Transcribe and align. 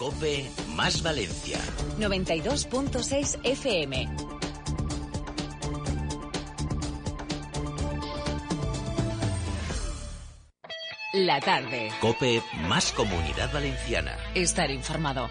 Cope 0.00 0.50
más 0.74 1.02
Valencia. 1.02 1.58
92.6 1.98 3.38
FM. 3.44 4.08
La 11.12 11.38
tarde. 11.42 11.90
Cope 12.00 12.42
más 12.66 12.92
Comunidad 12.92 13.52
Valenciana. 13.52 14.16
Estar 14.34 14.70
informado. 14.70 15.28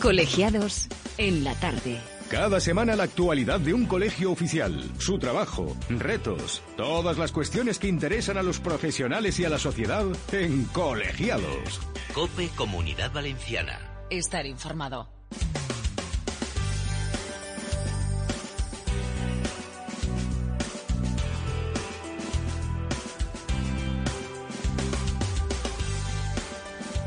Colegiados 0.00 0.86
en 1.18 1.42
la 1.42 1.56
tarde. 1.56 1.98
Cada 2.30 2.60
semana 2.60 2.94
la 2.94 3.02
actualidad 3.02 3.58
de 3.58 3.74
un 3.74 3.86
colegio 3.86 4.30
oficial, 4.30 4.88
su 5.00 5.18
trabajo, 5.18 5.76
retos, 5.88 6.62
todas 6.76 7.18
las 7.18 7.32
cuestiones 7.32 7.80
que 7.80 7.88
interesan 7.88 8.38
a 8.38 8.44
los 8.44 8.60
profesionales 8.60 9.40
y 9.40 9.46
a 9.46 9.48
la 9.48 9.58
sociedad 9.58 10.06
en 10.30 10.62
Colegiados. 10.66 11.80
Cope 12.14 12.48
Comunidad 12.54 13.12
Valenciana. 13.12 13.80
Estar 14.10 14.46
informado. 14.46 15.08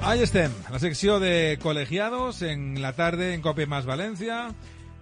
Ahí 0.01 0.19
estem, 0.21 0.51
la 0.69 0.79
secció 0.79 1.21
de 1.21 1.57
col·legiados 1.63 2.41
en 2.41 2.81
la 2.81 2.91
tarda 2.91 3.33
en 3.33 3.41
Cope 3.41 3.67
Más 3.67 3.85
València. 3.87 4.51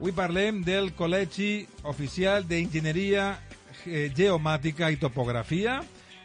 Avui 0.01 0.15
parlem 0.17 0.63
del 0.65 0.87
Col·legi 0.97 1.67
Oficial 1.85 2.47
d'Enginyeria 2.49 3.35
eh, 3.85 4.07
Geomàtica 4.17 4.87
i 4.89 4.97
Topografia 4.97 5.75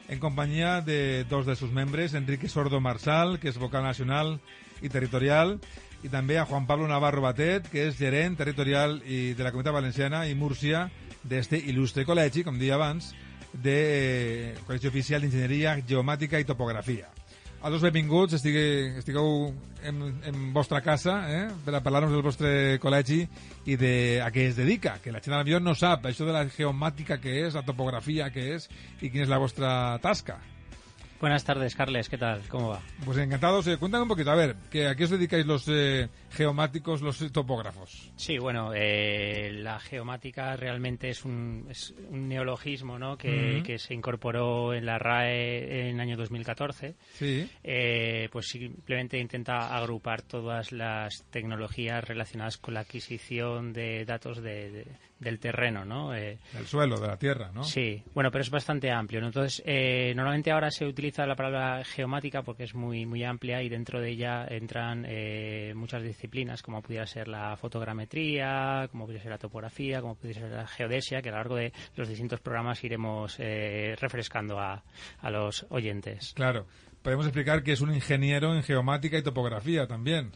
en 0.08 0.16
companyia 0.16 0.78
de 0.80 1.27
dos 1.28 1.44
de 1.44 1.52
sus 1.60 1.74
membres, 1.77 2.14
Enrique 2.16 2.48
Sordo 2.48 2.80
Marsal, 2.80 3.36
que 3.36 3.50
és 3.52 3.58
vocal 3.60 3.84
nacional 3.84 4.38
i 4.80 4.88
territorial, 4.88 5.58
i 6.00 6.08
també 6.08 6.38
a 6.41 6.47
Juan 6.48 6.64
Pablo 6.64 6.88
Navarro 6.88 7.20
Batet, 7.20 7.69
que 7.69 7.84
és 7.91 8.00
gerent 8.00 8.41
territorial 8.41 9.02
i 9.04 9.34
de 9.36 9.44
la 9.44 9.52
Comunitat 9.52 9.77
Valenciana 9.77 10.24
i 10.24 10.32
Múrcia 10.32 10.86
d'este 11.20 11.60
il·lustre 11.60 12.08
col·legi, 12.08 12.47
com 12.48 12.56
deia 12.56 12.80
abans, 12.80 13.12
de 13.52 13.77
eh, 13.77 14.56
Col·legi 14.64 14.88
Oficial 14.88 15.20
d'Enginyeria 15.20 15.77
Geomàtica 15.84 16.41
i 16.41 16.48
Topografia. 16.48 17.12
A 17.62 17.70
dos 17.72 17.82
benvinguts, 17.82 18.36
estigui, 18.36 18.92
estigueu 19.00 19.48
en, 19.82 20.02
en 20.28 20.42
vostra 20.54 20.82
casa 20.84 21.16
eh, 21.32 21.46
per 21.64 21.74
a 21.74 21.80
parlar-nos 21.82 22.12
del 22.12 22.22
vostre 22.22 22.50
col·legi 22.82 23.22
i 23.66 23.78
de 23.80 23.92
a 24.22 24.28
què 24.34 24.50
es 24.50 24.58
dedica, 24.58 24.98
que 25.02 25.14
la 25.14 25.22
gent 25.24 25.38
potser 25.38 25.62
no 25.64 25.74
sap 25.74 26.04
això 26.06 26.28
de 26.28 26.36
la 26.36 26.44
geomàtica 26.52 27.16
que 27.22 27.32
és, 27.46 27.56
la 27.56 27.64
topografia 27.66 28.28
que 28.34 28.44
és 28.58 28.68
i 29.00 29.08
quina 29.08 29.24
és 29.24 29.32
la 29.32 29.40
vostra 29.42 29.70
tasca. 30.04 30.36
Buenas 31.27 31.42
tardes, 31.42 31.74
Carles. 31.74 32.08
¿Qué 32.08 32.19
tal? 32.19 32.42
¿Cómo 32.48 32.69
va? 32.69 32.80
Pues 33.05 33.19
encantados. 33.19 33.66
Eh, 33.66 33.78
cuéntame 33.78 34.02
un 34.05 34.08
poquito, 34.08 34.30
a 34.30 34.36
ver, 34.36 34.55
que 34.70 34.86
¿a 34.86 34.94
qué 34.94 35.02
os 35.02 35.10
dedicáis 35.10 35.44
los 35.44 35.66
eh, 35.66 36.08
geomáticos, 36.30 37.02
los 37.02 37.19
topógrafos? 37.32 38.12
Sí, 38.14 38.38
bueno, 38.38 38.70
eh, 38.72 39.50
la 39.54 39.80
geomática 39.80 40.54
realmente 40.54 41.08
es 41.08 41.24
un, 41.24 41.66
es 41.69 41.92
un 42.10 42.28
neologismo 42.28 42.97
¿no? 42.97 43.19
que, 43.19 43.76
se 43.76 43.92
incorporó 43.92 44.72
en 44.72 44.87
la 44.87 44.98
RAE 45.00 45.88
en 45.88 45.97
el 45.97 46.00
año 46.00 46.16
2014. 46.16 46.94
Sí. 47.14 47.50
Eh, 47.64 48.28
pues 48.31 48.47
simplemente 48.47 49.19
intenta 49.19 49.76
agrupar 49.76 50.22
todas 50.22 50.70
las 50.70 51.25
tecnologías 51.31 52.04
relacionadas 52.04 52.56
con 52.56 52.75
la 52.75 52.81
adquisición 52.82 53.72
de 53.72 54.04
datos 54.04 54.41
de- 54.41 54.70
de- 54.70 54.87
del 55.19 55.38
terreno, 55.38 55.84
¿no? 55.84 56.15
Eh, 56.15 56.38
Del 56.53 56.66
suelo, 56.66 57.00
de 57.00 57.06
la 57.06 57.16
tierra, 57.16 57.50
¿no? 57.53 57.65
Sí, 57.65 58.03
bueno, 58.15 58.31
pero 58.31 58.43
es 58.43 58.50
bastante 58.50 58.91
amplio. 58.91 59.21
¿no? 59.21 59.28
Entonces, 59.28 59.62
eh, 59.65 60.12
normalmente 60.15 60.50
ahora 60.50 60.71
se 60.71 60.87
utiliza 60.87 61.27
la 61.27 61.37
palabra 61.37 61.84
geomática 61.84 62.43
porque 62.43 62.65
es 62.65 62.75
muy 62.75 63.06
muy 63.06 63.25
amplia 63.25 63.62
y 63.62 63.69
dentro 63.69 64.00
de 64.00 64.10
ella 64.10 64.47
entran 64.49 65.05
eh, 65.09 65.72
muchas 65.75 66.03
disciplinas, 66.03 66.62
como 66.62 66.82
pudiera 66.82 67.06
ser 67.06 67.28
la 67.28 67.56
fotogrametría, 67.56 68.88
como 68.91 69.06
pudiera 69.06 69.22
ser 69.22 69.32
la 69.32 69.38
topografía, 69.38 70.00
como 70.00 70.16
pudiera 70.16 70.41
ser 70.41 70.50
la 70.50 70.66
geodesia, 70.66 71.22
que 71.22 71.28
a 71.31 71.32
lo 71.32 71.38
largo 71.38 71.56
de 71.56 71.72
los 71.97 72.09
distintos 72.09 72.41
programas 72.41 72.84
iremos 72.84 73.37
eh, 73.38 73.97
refrescando 73.99 74.59
a, 74.60 74.82
a 75.21 75.31
los 75.31 75.66
oyentes. 75.71 76.32
Claro. 76.34 76.66
Podemos 77.03 77.26
explicar 77.26 77.62
que 77.62 77.72
es 77.72 77.81
un 77.81 77.94
ingeniero 77.94 78.55
en 78.55 78.65
geomática 78.65 79.16
y 79.16 79.22
topografía 79.22 79.87
también. 79.87 80.32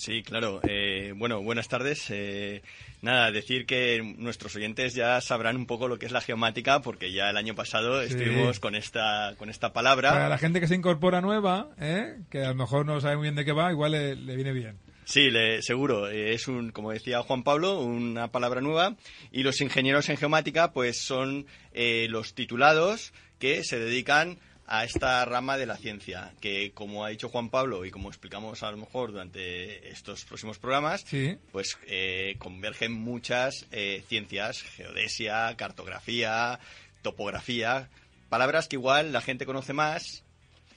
Sí, 0.00 0.22
claro. 0.22 0.60
Eh, 0.66 1.12
bueno, 1.14 1.42
buenas 1.42 1.68
tardes. 1.68 2.06
Eh, 2.08 2.62
nada, 3.02 3.30
decir 3.30 3.66
que 3.66 4.00
nuestros 4.16 4.56
oyentes 4.56 4.94
ya 4.94 5.20
sabrán 5.20 5.56
un 5.56 5.66
poco 5.66 5.88
lo 5.88 5.98
que 5.98 6.06
es 6.06 6.12
la 6.12 6.22
geomática, 6.22 6.80
porque 6.80 7.12
ya 7.12 7.28
el 7.28 7.36
año 7.36 7.54
pasado 7.54 8.00
Sí. 8.00 8.14
estuvimos 8.14 8.60
con 8.60 8.74
esta, 8.74 9.34
con 9.36 9.50
esta 9.50 9.74
palabra. 9.74 10.10
Para 10.12 10.30
la 10.30 10.38
gente 10.38 10.58
que 10.58 10.68
se 10.68 10.74
incorpora 10.74 11.20
nueva, 11.20 11.68
¿eh? 11.78 12.14
que 12.30 12.42
a 12.42 12.48
lo 12.48 12.54
mejor 12.54 12.86
no 12.86 12.98
sabe 13.02 13.16
muy 13.16 13.24
bien 13.24 13.34
de 13.34 13.44
qué 13.44 13.52
va, 13.52 13.70
igual 13.72 13.92
le, 13.92 14.16
le 14.16 14.36
viene 14.36 14.54
bien. 14.54 14.78
Sí, 15.04 15.30
le- 15.30 15.60
seguro. 15.60 16.08
Eh, 16.08 16.32
es 16.32 16.48
un, 16.48 16.70
como 16.70 16.92
decía 16.92 17.20
Juan 17.20 17.42
Pablo, 17.42 17.80
una 17.80 18.28
palabra 18.28 18.62
nueva. 18.62 18.96
Y 19.30 19.42
los 19.42 19.60
ingenieros 19.60 20.08
en 20.08 20.16
geomática, 20.16 20.72
pues 20.72 20.96
son 20.98 21.44
eh, 21.74 22.06
los 22.08 22.32
titulados 22.34 23.12
que 23.38 23.64
se 23.64 23.78
dedican 23.78 24.38
a 24.72 24.84
esta 24.84 25.24
rama 25.24 25.56
de 25.58 25.66
la 25.66 25.76
ciencia, 25.76 26.32
que 26.40 26.70
como 26.72 27.04
ha 27.04 27.08
dicho 27.08 27.28
Juan 27.28 27.50
Pablo 27.50 27.84
y 27.84 27.90
como 27.90 28.08
explicamos 28.08 28.62
a 28.62 28.70
lo 28.70 28.76
mejor 28.76 29.10
durante 29.10 29.88
estos 29.90 30.24
próximos 30.24 30.58
programas, 30.60 31.00
Sí. 31.06 31.36
pues 31.50 31.76
eh, 31.88 32.36
convergen 32.38 32.92
muchas 32.92 33.66
eh, 33.72 34.04
ciencias, 34.08 34.62
geodesia, 34.62 35.56
cartografía, 35.56 36.60
topografía, 37.02 37.88
palabras 38.28 38.68
que 38.68 38.76
igual 38.76 39.12
la 39.12 39.20
gente 39.20 39.44
conoce 39.44 39.72
más 39.72 40.22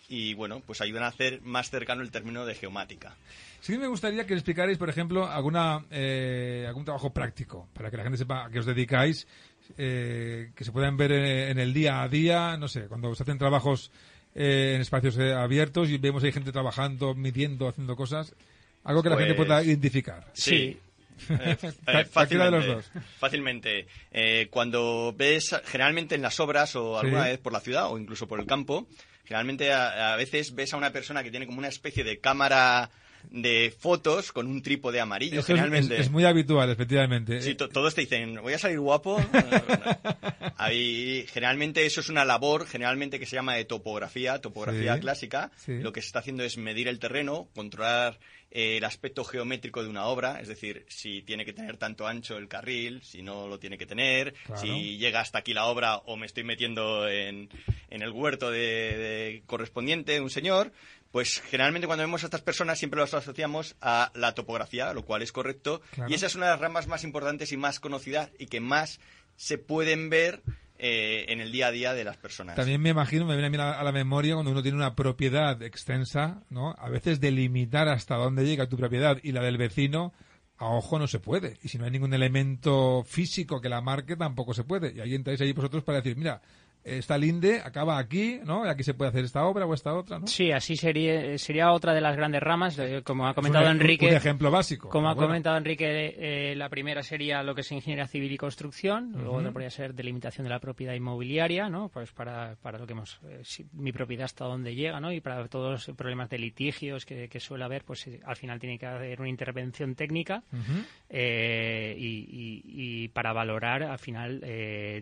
y 0.09 0.33
bueno, 0.33 0.61
pues 0.65 0.81
ayudan 0.81 1.03
a 1.03 1.07
hacer 1.07 1.41
más 1.41 1.69
cercano 1.69 2.01
el 2.01 2.09
término 2.11 2.45
de 2.47 2.55
geomática. 2.55 3.15
Sí 3.61 3.77
me 3.77 3.87
gustaría 3.87 4.25
que 4.25 4.33
explicarais, 4.33 4.77
por 4.77 4.89
ejemplo, 4.89 5.29
alguna, 5.29 5.85
eh, 5.91 6.65
algún 6.67 6.83
trabajo 6.83 7.13
práctico, 7.13 7.69
para 7.73 7.89
que 7.89 7.97
la 7.97 8.03
gente 8.03 8.17
sepa 8.17 8.45
a 8.45 8.49
qué 8.49 8.59
os 8.59 8.65
dedicáis, 8.65 9.25
eh, 9.77 10.51
que 10.55 10.63
se 10.63 10.71
puedan 10.71 10.97
ver 10.97 11.11
en, 11.11 11.25
en 11.51 11.59
el 11.59 11.73
día 11.73 12.01
a 12.01 12.07
día, 12.09 12.57
no 12.57 12.67
sé, 12.67 12.81
cuando 12.87 13.13
se 13.15 13.23
hacen 13.23 13.37
trabajos 13.37 13.91
eh, 14.35 14.73
en 14.75 14.81
espacios 14.81 15.17
eh, 15.17 15.33
abiertos 15.33 15.89
y 15.89 15.97
vemos 15.97 16.23
ahí 16.23 16.31
gente 16.31 16.51
trabajando, 16.51 17.13
midiendo, 17.15 17.67
haciendo 17.67 17.95
cosas, 17.95 18.33
algo 18.83 19.01
que 19.03 19.09
la 19.09 19.17
gente 19.17 19.33
Pues, 19.35 19.47
pueda 19.47 19.63
identificar. 19.63 20.27
Sí. 20.33 20.77
Eh, 21.29 21.57
eh, 21.87 22.05
cualquiera 22.11 22.45
de 22.45 22.51
los 22.51 22.65
fácilmente, 22.65 22.67
dos. 22.73 22.91
Fácilmente. 23.19 23.87
Eh, 24.11 24.47
cuando 24.49 25.13
ves, 25.15 25.55
generalmente 25.65 26.15
en 26.15 26.21
las 26.23 26.39
obras 26.39 26.75
o 26.75 26.97
alguna 26.97 27.23
Sí. 27.25 27.29
vez 27.29 27.39
por 27.39 27.53
la 27.53 27.59
ciudad 27.59 27.91
o 27.91 27.97
incluso 27.97 28.27
por 28.27 28.39
el 28.39 28.45
campo, 28.47 28.87
generalmente 29.23 29.71
a, 29.71 30.13
a 30.13 30.15
veces 30.15 30.53
ves 30.55 30.73
a 30.73 30.77
una 30.77 30.91
persona 30.91 31.23
que 31.23 31.29
tiene 31.31 31.45
como 31.45 31.59
una 31.59 31.67
especie 31.69 32.03
de 32.03 32.19
cámara 32.19 32.89
de 33.31 33.73
fotos 33.77 34.31
con 34.31 34.47
un 34.47 34.61
trípode 34.61 34.99
amarillo, 34.99 35.39
Eso 35.39 35.47
generalmente. 35.47 35.95
es- 35.95 36.01
es 36.01 36.11
muy 36.11 36.23
habitual, 36.25 36.69
efectivamente. 36.69 37.41
Sí, 37.41 37.55
to- 37.55 37.69
todos 37.69 37.95
te 37.95 38.01
dicen, 38.01 38.35
voy 38.41 38.53
a 38.53 38.59
salir 38.59 38.79
guapo. 38.79 39.17
Ahí, 40.57 41.25
generalmente 41.31 41.85
eso 41.85 42.01
es 42.01 42.09
una 42.09 42.25
labor, 42.25 42.67
generalmente 42.67 43.19
que 43.19 43.25
se 43.25 43.35
llama 43.35 43.55
de 43.55 43.65
topografía, 43.65 44.39
topografía 44.39 44.95
Sí, 44.95 45.01
clásica. 45.01 45.51
sí. 45.55 45.79
Lo 45.79 45.91
que 45.91 46.01
se 46.01 46.07
está 46.07 46.19
haciendo 46.19 46.43
es 46.43 46.57
medir 46.57 46.87
el 46.87 46.99
terreno, 46.99 47.49
controlar 47.55 48.19
eh, 48.51 48.77
el 48.77 48.83
aspecto 48.83 49.23
geométrico 49.23 49.81
de 49.83 49.89
una 49.89 50.05
obra, 50.05 50.39
es 50.39 50.47
decir, 50.47 50.85
si 50.87 51.23
tiene 51.23 51.43
que 51.43 51.53
tener 51.53 51.77
tanto 51.77 52.05
ancho 52.05 52.37
el 52.37 52.47
carril, 52.47 53.01
si 53.01 53.23
no 53.23 53.47
lo 53.47 53.57
tiene 53.57 53.77
que 53.79 53.87
tener, 53.87 54.35
Claro. 54.45 54.61
si 54.61 54.97
llega 54.97 55.21
hasta 55.21 55.39
aquí 55.39 55.53
la 55.55 55.65
obra 55.65 55.97
o 55.97 56.17
me 56.17 56.27
estoy 56.27 56.43
metiendo 56.43 57.07
en, 57.09 57.49
en 57.89 58.01
el 58.03 58.11
huerto 58.11 58.51
de, 58.51 58.59
de 58.59 59.43
correspondiente 59.47 60.11
de 60.13 60.21
un 60.21 60.29
señor. 60.29 60.71
Pues 61.13 61.43
generalmente 61.47 61.85
cuando 61.85 62.01
vemos 62.01 62.23
a 62.23 62.25
estas 62.25 62.41
personas 62.41 62.79
siempre 62.79 62.99
los 62.99 63.13
asociamos 63.13 63.75
a 63.81 64.11
la 64.15 64.33
topografía, 64.33 64.91
lo 64.95 65.05
cual 65.05 65.21
es 65.21 65.31
correcto. 65.31 65.79
Claro. 65.91 66.09
Y 66.09 66.15
esa 66.15 66.25
es 66.25 66.33
una 66.33 66.47
de 66.47 66.53
las 66.53 66.59
ramas 66.59 66.87
más 66.87 67.03
importantes 67.03 67.51
y 67.51 67.57
más 67.57 67.79
conocidas 67.79 68.31
y 68.39 68.47
que 68.47 68.59
más 68.59 68.99
se 69.35 69.59
pueden 69.59 70.09
ver 70.09 70.41
eh, 70.79 71.25
en 71.27 71.39
el 71.39 71.51
día 71.51 71.67
a 71.67 71.71
día 71.71 71.93
de 71.93 72.03
las 72.03 72.17
personas. 72.17 72.55
También 72.55 72.81
me 72.81 72.89
imagino, 72.89 73.27
me 73.27 73.35
viene 73.35 73.45
a 73.45 73.49
mí 73.51 73.57
a 73.57 73.59
la, 73.59 73.79
a 73.79 73.83
la 73.83 73.91
memoria 73.91 74.33
cuando 74.33 74.49
uno 74.49 74.63
tiene 74.63 74.75
una 74.75 74.95
propiedad 74.95 75.61
extensa, 75.61 76.41
¿no? 76.49 76.73
A 76.79 76.89
veces 76.89 77.19
delimitar 77.19 77.89
hasta 77.89 78.15
dónde 78.15 78.43
llega 78.43 78.67
tu 78.67 78.77
propiedad 78.77 79.19
y 79.21 79.33
la 79.33 79.43
del 79.43 79.59
vecino, 79.59 80.13
a 80.57 80.65
ojo 80.69 80.97
no 80.97 81.05
se 81.05 81.19
puede. 81.19 81.59
Y 81.61 81.67
si 81.67 81.77
no 81.77 81.85
hay 81.85 81.91
ningún 81.91 82.15
elemento 82.15 83.03
físico 83.05 83.61
que 83.61 83.69
la 83.69 83.81
marque, 83.81 84.15
tampoco 84.15 84.55
se 84.55 84.63
puede. 84.63 84.93
Y 84.95 84.99
ahí 84.99 85.13
entráis 85.13 85.39
ahí 85.41 85.53
vosotros 85.53 85.83
para 85.83 85.99
decir, 85.99 86.17
mira, 86.17 86.41
esta 86.83 87.17
linde 87.17 87.61
acaba 87.63 87.97
aquí, 87.97 88.39
¿no? 88.43 88.63
Aquí 88.63 88.83
se 88.83 88.93
puede 88.93 89.09
hacer 89.09 89.23
esta 89.25 89.43
obra 89.45 89.65
o 89.65 89.73
esta 89.73 89.93
otra, 89.93 90.19
¿no? 90.19 90.27
Sí, 90.27 90.51
así 90.51 90.75
sería, 90.75 91.37
sería 91.37 91.71
otra 91.71 91.93
de 91.93 92.01
las 92.01 92.15
grandes 92.15 92.41
ramas, 92.41 92.79
como 93.03 93.27
ha 93.27 93.33
comentado 93.33 93.65
Es 93.65 93.71
un- 93.71 93.77
Enrique. 93.81 94.07
Un 94.07 94.13
ejemplo 94.13 94.51
básico. 94.51 94.89
Como 94.89 95.07
ha 95.09 95.13
bueno. 95.13 95.27
comentado 95.29 95.57
Enrique, 95.57 96.15
eh, 96.17 96.55
la 96.55 96.69
primera 96.69 97.01
sería 97.03 97.41
lo 97.43 97.55
que 97.55 97.61
es 97.61 97.71
ingeniería 97.71 98.07
civil 98.07 98.31
y 98.31 98.37
construcción, 98.37 99.11
luego 99.13 99.35
otra 99.37 99.51
podría 99.51 99.69
ser 99.69 99.93
delimitación 99.93 100.43
de 100.45 100.49
la 100.49 100.59
propiedad 100.59 100.93
inmobiliaria, 100.93 101.69
¿no? 101.69 101.89
Pues 101.89 102.11
para, 102.11 102.55
para 102.61 102.77
lo 102.77 102.85
que 102.85 102.93
hemos, 102.93 103.19
eh, 103.29 103.39
si 103.43 103.65
mi 103.73 103.91
propiedad 103.91 104.25
hasta 104.25 104.45
dónde 104.45 104.75
llega, 104.75 104.99
¿no? 104.99 105.11
Y 105.11 105.21
para 105.21 105.47
todos 105.47 105.87
los 105.87 105.95
problemas 105.95 106.29
de 106.29 106.37
litigios 106.39 107.05
que, 107.05 107.29
que 107.29 107.39
suele 107.39 107.63
haber, 107.63 107.83
pues 107.85 108.05
eh, 108.07 108.19
al 108.25 108.35
final 108.35 108.59
tiene 108.59 108.77
que 108.77 108.85
haber 108.85 109.19
una 109.21 109.29
intervención 109.29 109.95
técnica 109.95 110.43
y, 111.09 111.15
y- 111.17 112.61
y 112.65 113.07
para 113.09 113.33
valorar 113.33 113.83
al 113.83 113.99
final 113.99 114.41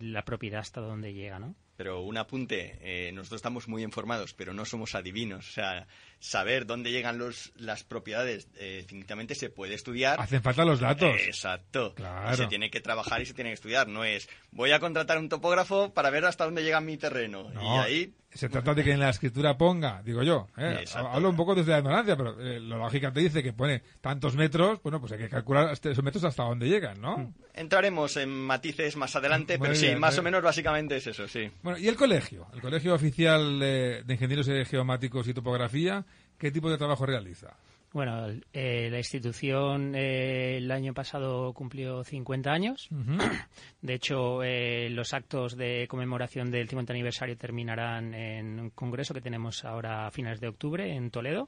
la 0.01 0.22
propiedad 0.24 0.60
hasta 0.62 0.81
dónde 0.81 1.13
llega, 1.13 1.39
¿no? 1.39 1.56
Pero 1.81 2.04
un 2.04 2.16
apunte, 2.16 2.78
eh, 2.80 3.12
nosotros 3.12 3.39
estamos 3.39 3.68
muy 3.68 3.81
informados, 3.81 4.36
pero 4.36 4.54
no 4.54 4.66
somos 4.66 4.94
adivinos. 4.94 5.50
O 5.50 5.51
sea, 5.51 5.88
saber 6.21 6.68
dónde 6.68 6.91
llegan 6.91 7.18
los, 7.18 7.51
las 7.57 7.83
propiedades 7.83 8.47
eh, 8.56 8.77
definitivamente 8.83 9.35
se 9.35 9.50
puede 9.50 9.73
estudiar. 9.73 10.21
Hacen 10.21 10.41
falta 10.41 10.63
los 10.63 10.79
datos. 10.79 11.15
Exacto. 11.25 11.94
Claro. 11.95 12.33
Y 12.33 12.38
se 12.38 12.47
tiene 12.47 12.69
que 12.69 12.79
trabajar 12.79 13.21
y 13.21 13.25
se 13.25 13.33
tiene 13.33 13.50
que 13.50 13.56
estudiar. 13.56 13.88
No 13.88 14.06
es, 14.06 14.29
voy 14.51 14.71
a 14.71 14.79
contratar 14.79 15.18
un 15.18 15.29
topógrafo 15.29 15.94
para 15.94 16.12
ver 16.12 16.23
hasta 16.25 16.45
dónde 16.45 16.63
llega 16.63 16.79
mi 16.79 16.95
terreno. 16.97 17.50
No, 17.50 17.62
Y 17.62 17.79
ahí, 17.79 18.13
Se 18.31 18.50
trata 18.50 18.75
de 18.75 18.83
que 18.83 18.91
en 18.91 19.00
la 19.00 19.09
escritura 19.09 19.57
ponga, 19.57 20.03
digo 20.03 20.21
yo, 20.21 20.47
¿eh? 20.57 20.85
Hablo 20.95 21.31
un 21.31 21.35
poco 21.35 21.56
desde 21.56 21.71
la 21.71 21.79
ignorancia, 21.79 22.15
pero 22.15 22.39
eh, 22.39 22.59
la 22.59 22.77
lógica 22.77 23.12
te 23.12 23.19
dice 23.19 23.41
que 23.41 23.53
pone 23.53 23.81
tantos 24.00 24.35
metros, 24.35 24.79
bueno, 24.83 25.00
pues 25.01 25.13
hay 25.13 25.18
que 25.18 25.29
calcular 25.29 25.69
hasta 25.69 25.89
esos 25.89 26.03
metros 26.03 26.23
hasta 26.23 26.44
dónde 26.44 26.69
llegan, 26.69 27.01
¿no? 27.01 27.33
entraremos 27.53 28.15
en 28.15 28.29
matices 28.29 28.95
más 28.95 29.13
adelante, 29.18 29.57
Muy 29.57 29.68
pero 29.68 29.77
sí, 29.77 29.94
más 29.95 30.15
eh. 30.15 30.21
o 30.21 30.23
menos 30.23 30.41
básicamente 30.41 30.95
es 30.95 31.07
eso, 31.07 31.27
sí. 31.27 31.51
Bueno, 31.62 31.77
¿y 31.77 31.89
el 31.89 31.97
colegio? 31.97 32.47
El 32.53 32.62
Colegio 32.62 32.94
Oficial 32.94 33.59
de 33.59 34.03
Ingenieros 34.07 34.47
Geomáticos 34.69 35.27
y 35.27 35.33
Topografía, 35.33 36.06
¿qué 36.42 36.52
tipo 36.52 36.72
de 36.72 36.78
trabajo 36.80 37.06
realiza? 37.06 37.56
Bueno, 37.94 38.30
eh, 38.52 38.90
la 38.90 38.98
institución 38.98 39.94
eh, 39.94 40.58
el 40.58 40.72
año 40.72 40.92
pasado 40.92 41.54
cumplió 41.54 42.04
50 42.04 42.50
años. 42.50 42.90
De 43.82 43.94
hecho, 43.94 44.42
eh, 44.42 44.90
los 44.90 45.14
actos 45.14 45.56
de 45.56 45.86
conmemoración 45.88 46.50
del 46.50 46.68
50 46.68 46.94
aniversario 46.94 47.38
terminarán 47.38 48.16
en 48.16 48.60
un 48.60 48.70
congreso 48.72 49.14
que 49.14 49.22
tenemos 49.22 49.64
ahora 49.66 50.08
a 50.08 50.12
finales 50.12 50.40
de 50.40 50.48
octubre 50.48 50.96
en 50.96 51.12
Toledo 51.12 51.48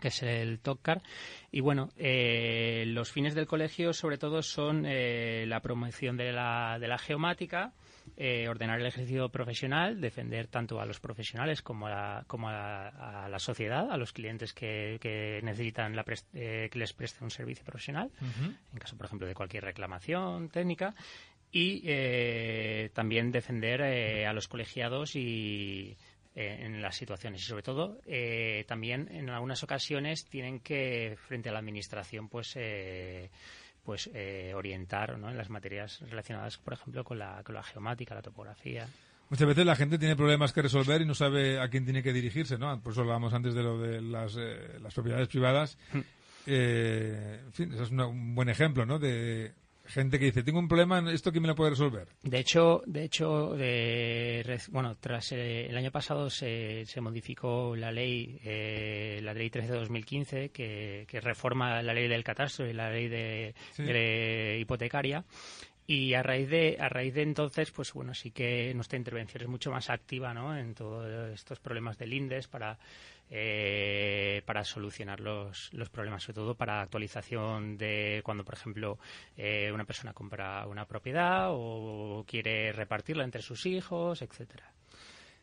que 0.00 0.08
es 0.08 0.22
el 0.22 0.58
TOCCAR. 0.60 1.02
Y 1.50 1.60
bueno, 1.60 1.90
eh, 1.96 2.84
los 2.86 3.10
fines 3.10 3.34
del 3.34 3.46
colegio 3.46 3.92
sobre 3.92 4.18
todo 4.18 4.42
son 4.42 4.84
eh, 4.86 5.44
la 5.46 5.60
promoción 5.60 6.16
de 6.16 6.32
la, 6.32 6.78
de 6.78 6.88
la 6.88 6.98
geomática, 6.98 7.72
eh, 8.16 8.48
ordenar 8.48 8.80
el 8.80 8.86
ejercicio 8.86 9.28
profesional, 9.28 10.00
defender 10.00 10.46
tanto 10.46 10.80
a 10.80 10.86
los 10.86 11.00
profesionales 11.00 11.62
como 11.62 11.86
a 11.86 11.90
la, 11.90 12.24
como 12.26 12.48
a 12.48 13.24
a 13.24 13.28
la 13.28 13.38
sociedad, 13.38 13.90
a 13.90 13.96
los 13.96 14.12
clientes 14.12 14.52
que, 14.52 14.98
que 15.00 15.40
necesitan 15.42 15.96
la 15.96 16.04
eh, 16.34 16.68
que 16.70 16.78
les 16.78 16.92
presten 16.92 17.24
un 17.24 17.30
servicio 17.30 17.64
profesional, 17.64 18.10
en 18.20 18.78
caso, 18.78 18.96
por 18.96 19.06
ejemplo, 19.06 19.26
de 19.26 19.34
cualquier 19.34 19.64
reclamación 19.64 20.48
técnica. 20.48 20.94
Y 21.52 21.82
eh, 21.86 22.90
también 22.92 23.30
defender 23.30 23.80
eh, 23.80 24.26
a 24.26 24.32
los 24.32 24.48
colegiados 24.48 25.14
y 25.14 25.96
eh, 26.38 26.66
en 26.66 26.82
las 26.82 26.94
situaciones 26.94 27.40
y 27.40 27.44
sobre 27.46 27.62
todo 27.62 27.98
eh, 28.04 28.64
también 28.68 29.08
en 29.10 29.30
algunas 29.30 29.62
ocasiones 29.62 30.26
tienen 30.26 30.60
que 30.60 31.16
frente 31.16 31.48
a 31.48 31.52
la 31.52 31.60
administración 31.60 32.28
pues 32.28 32.52
eh, 32.56 33.30
pues 33.86 34.10
eh, 34.12 34.52
orientar 34.54 35.16
¿no? 35.18 35.30
en 35.30 35.38
las 35.38 35.48
materias 35.48 36.00
relacionadas 36.10 36.58
por 36.58 36.74
ejemplo 36.74 37.04
con 37.04 37.18
la, 37.18 37.42
con 37.44 37.54
la 37.54 37.62
geomática 37.62 38.14
la 38.16 38.20
topografía 38.22 38.86
Muchas 39.30 39.48
veces 39.48 39.66
la 39.66 39.74
gente 39.74 39.98
tiene 39.98 40.14
problemas 40.14 40.52
que 40.52 40.62
resolver 40.62 41.00
y 41.00 41.04
no 41.04 41.14
sabe 41.14 41.58
a 41.60 41.68
quién 41.68 41.82
tiene 41.84 42.00
que 42.00 42.12
dirigirse, 42.12 42.58
¿no? 42.58 42.80
Por 42.80 42.92
eso 42.92 43.00
hablábamos 43.00 43.34
antes 43.34 43.54
de 43.54 43.62
lo 43.64 43.76
de 43.76 44.00
las, 44.00 44.36
eh, 44.38 44.78
las 44.80 44.94
propiedades 44.94 45.26
privadas. 45.26 45.76
Eh, 46.46 47.40
en 47.44 47.52
fin, 47.52 47.72
ese 47.72 47.82
es 47.82 47.90
una- 47.90 48.06
un 48.06 48.36
buen 48.36 48.48
ejemplo, 48.48 48.86
¿no? 48.86 49.00
De 49.00 49.52
gente 49.88 50.18
que 50.18 50.26
dice, 50.26 50.42
tengo 50.42 50.58
un 50.58 50.68
problema, 50.68 51.12
¿esto 51.12 51.30
quién 51.30 51.42
me 51.42 51.48
lo 51.48 51.54
puede 51.54 51.70
resolver? 51.70 52.08
De 52.22 52.38
hecho, 52.38 52.82
de 52.86 53.04
hecho, 53.04 53.54
eh, 53.58 54.58
bueno, 54.70 54.96
tras 54.98 55.32
eh, 55.32 55.66
el 55.66 55.76
año 55.76 55.90
pasado 55.90 56.30
se, 56.30 56.84
se 56.86 57.00
modificó 57.00 57.74
la 57.76 57.92
ley, 57.92 58.38
eh, 58.44 59.20
la 59.22 59.34
ley 59.34 59.50
13 59.50 59.72
de 59.72 59.78
2015, 59.78 60.48
que, 60.50 61.04
que 61.08 61.20
reforma 61.20 61.82
la 61.82 61.94
ley 61.94 62.08
del 62.08 62.24
catastro 62.24 62.68
y 62.68 62.72
la 62.72 62.90
ley 62.90 63.08
de, 63.08 63.54
Sí. 63.72 63.82
de 63.84 64.58
hipotecaria. 64.60 65.24
Y 65.88 66.14
a 66.14 66.22
raíz 66.22 66.48
de 66.50 66.76
a 66.80 66.88
raíz 66.88 67.14
de 67.14 67.22
entonces, 67.22 67.70
pues 67.70 67.92
bueno, 67.92 68.12
sí 68.12 68.32
que 68.32 68.72
nuestra 68.74 68.98
intervención 68.98 69.42
es 69.44 69.48
mucho 69.48 69.70
más 69.70 69.88
activa, 69.88 70.34
¿no? 70.34 70.56
En 70.56 70.74
todos 70.74 71.32
estos 71.32 71.60
problemas 71.60 71.96
del 71.96 72.12
INDES 72.12 72.48
para 72.48 72.76
eh, 73.30 74.42
para 74.46 74.64
solucionar 74.64 75.20
los, 75.20 75.72
los 75.72 75.88
problemas, 75.88 76.22
sobre 76.24 76.34
todo 76.34 76.54
para 76.54 76.80
actualización 76.82 77.76
de 77.76 78.20
cuando, 78.24 78.44
por 78.44 78.54
ejemplo, 78.54 78.98
eh, 79.36 79.70
una 79.72 79.84
persona 79.84 80.12
compra 80.12 80.66
una 80.66 80.86
propiedad 80.86 81.48
o 81.50 82.24
quiere 82.26 82.72
repartirla 82.72 83.24
entre 83.24 83.42
sus 83.42 83.66
hijos, 83.66 84.22
etcétera. 84.22 84.72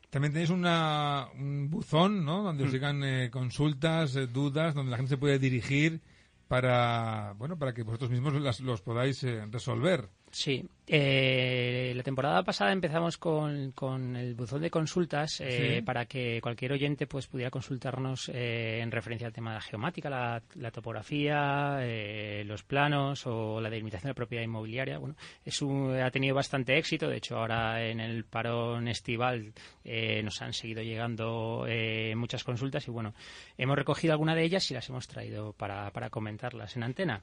También 0.09 0.31
tenéis 0.33 0.49
una, 0.51 1.27
un 1.35 1.69
buzón, 1.69 2.23
¿no? 2.23 2.43
Donde 2.43 2.65
os 2.65 2.71
llegan 2.71 3.03
eh, 3.03 3.29
consultas, 3.31 4.15
eh, 4.15 4.27
dudas, 4.27 4.75
donde 4.75 4.91
la 4.91 4.97
gente 4.97 5.09
se 5.11 5.17
puede 5.17 5.39
dirigir 5.39 6.01
para, 6.47 7.33
bueno, 7.37 7.57
para 7.57 7.73
que 7.73 7.83
vosotros 7.83 8.11
mismos 8.11 8.33
las- 8.35 8.59
los 8.59 8.81
podáis 8.81 9.23
eh, 9.23 9.45
resolver. 9.49 10.07
Sí, 10.33 10.67
eh, 10.87 11.93
la 11.95 12.03
temporada 12.03 12.43
pasada 12.43 12.71
empezamos 12.71 13.17
con, 13.17 13.71
con 13.71 14.15
el 14.15 14.35
buzón 14.35 14.61
de 14.61 14.69
consultas 14.69 15.39
eh, 15.41 15.75
Sí. 15.77 15.81
para 15.81 16.05
que 16.05 16.39
cualquier 16.41 16.73
oyente 16.73 17.07
pues 17.07 17.27
pudiera 17.27 17.49
consultarnos 17.51 18.29
eh, 18.33 18.79
en 18.81 18.91
referencia 18.91 19.27
al 19.27 19.33
tema 19.33 19.51
de 19.51 19.55
la 19.55 19.61
geomática, 19.61 20.09
la, 20.09 20.41
la 20.55 20.71
topografía, 20.71 21.77
eh, 21.81 22.43
los 22.45 22.63
planos 22.63 23.25
o 23.27 23.61
la 23.61 23.69
delimitación 23.69 24.07
de 24.07 24.11
la 24.11 24.15
propiedad 24.15 24.43
inmobiliaria. 24.43 24.97
Bueno, 24.97 25.15
es 25.45 25.61
un- 25.61 25.95
ha 25.95 26.11
tenido 26.11 26.35
bastante 26.35 26.77
éxito. 26.77 27.07
De 27.07 27.17
hecho, 27.17 27.37
ahora 27.37 27.83
en 27.85 27.99
el 27.99 28.25
parón 28.25 28.87
estival 28.87 29.53
eh, 29.85 30.21
nos 30.23 30.41
han 30.41 30.53
seguido 30.53 30.81
llegando 30.81 31.65
eh, 31.67 32.13
muchas 32.15 32.43
consultas 32.43 32.87
y 32.87 32.91
bueno, 32.91 33.13
hemos 33.57 33.77
recogido 33.77 34.13
alguna 34.13 34.35
de 34.35 34.43
ellas 34.43 34.69
y 34.71 34.73
las 34.73 34.89
hemos 34.89 35.07
traído 35.07 35.53
para, 35.53 35.91
para 35.91 36.09
comentarlas 36.09 36.75
en 36.75 36.83
antena. 36.83 37.21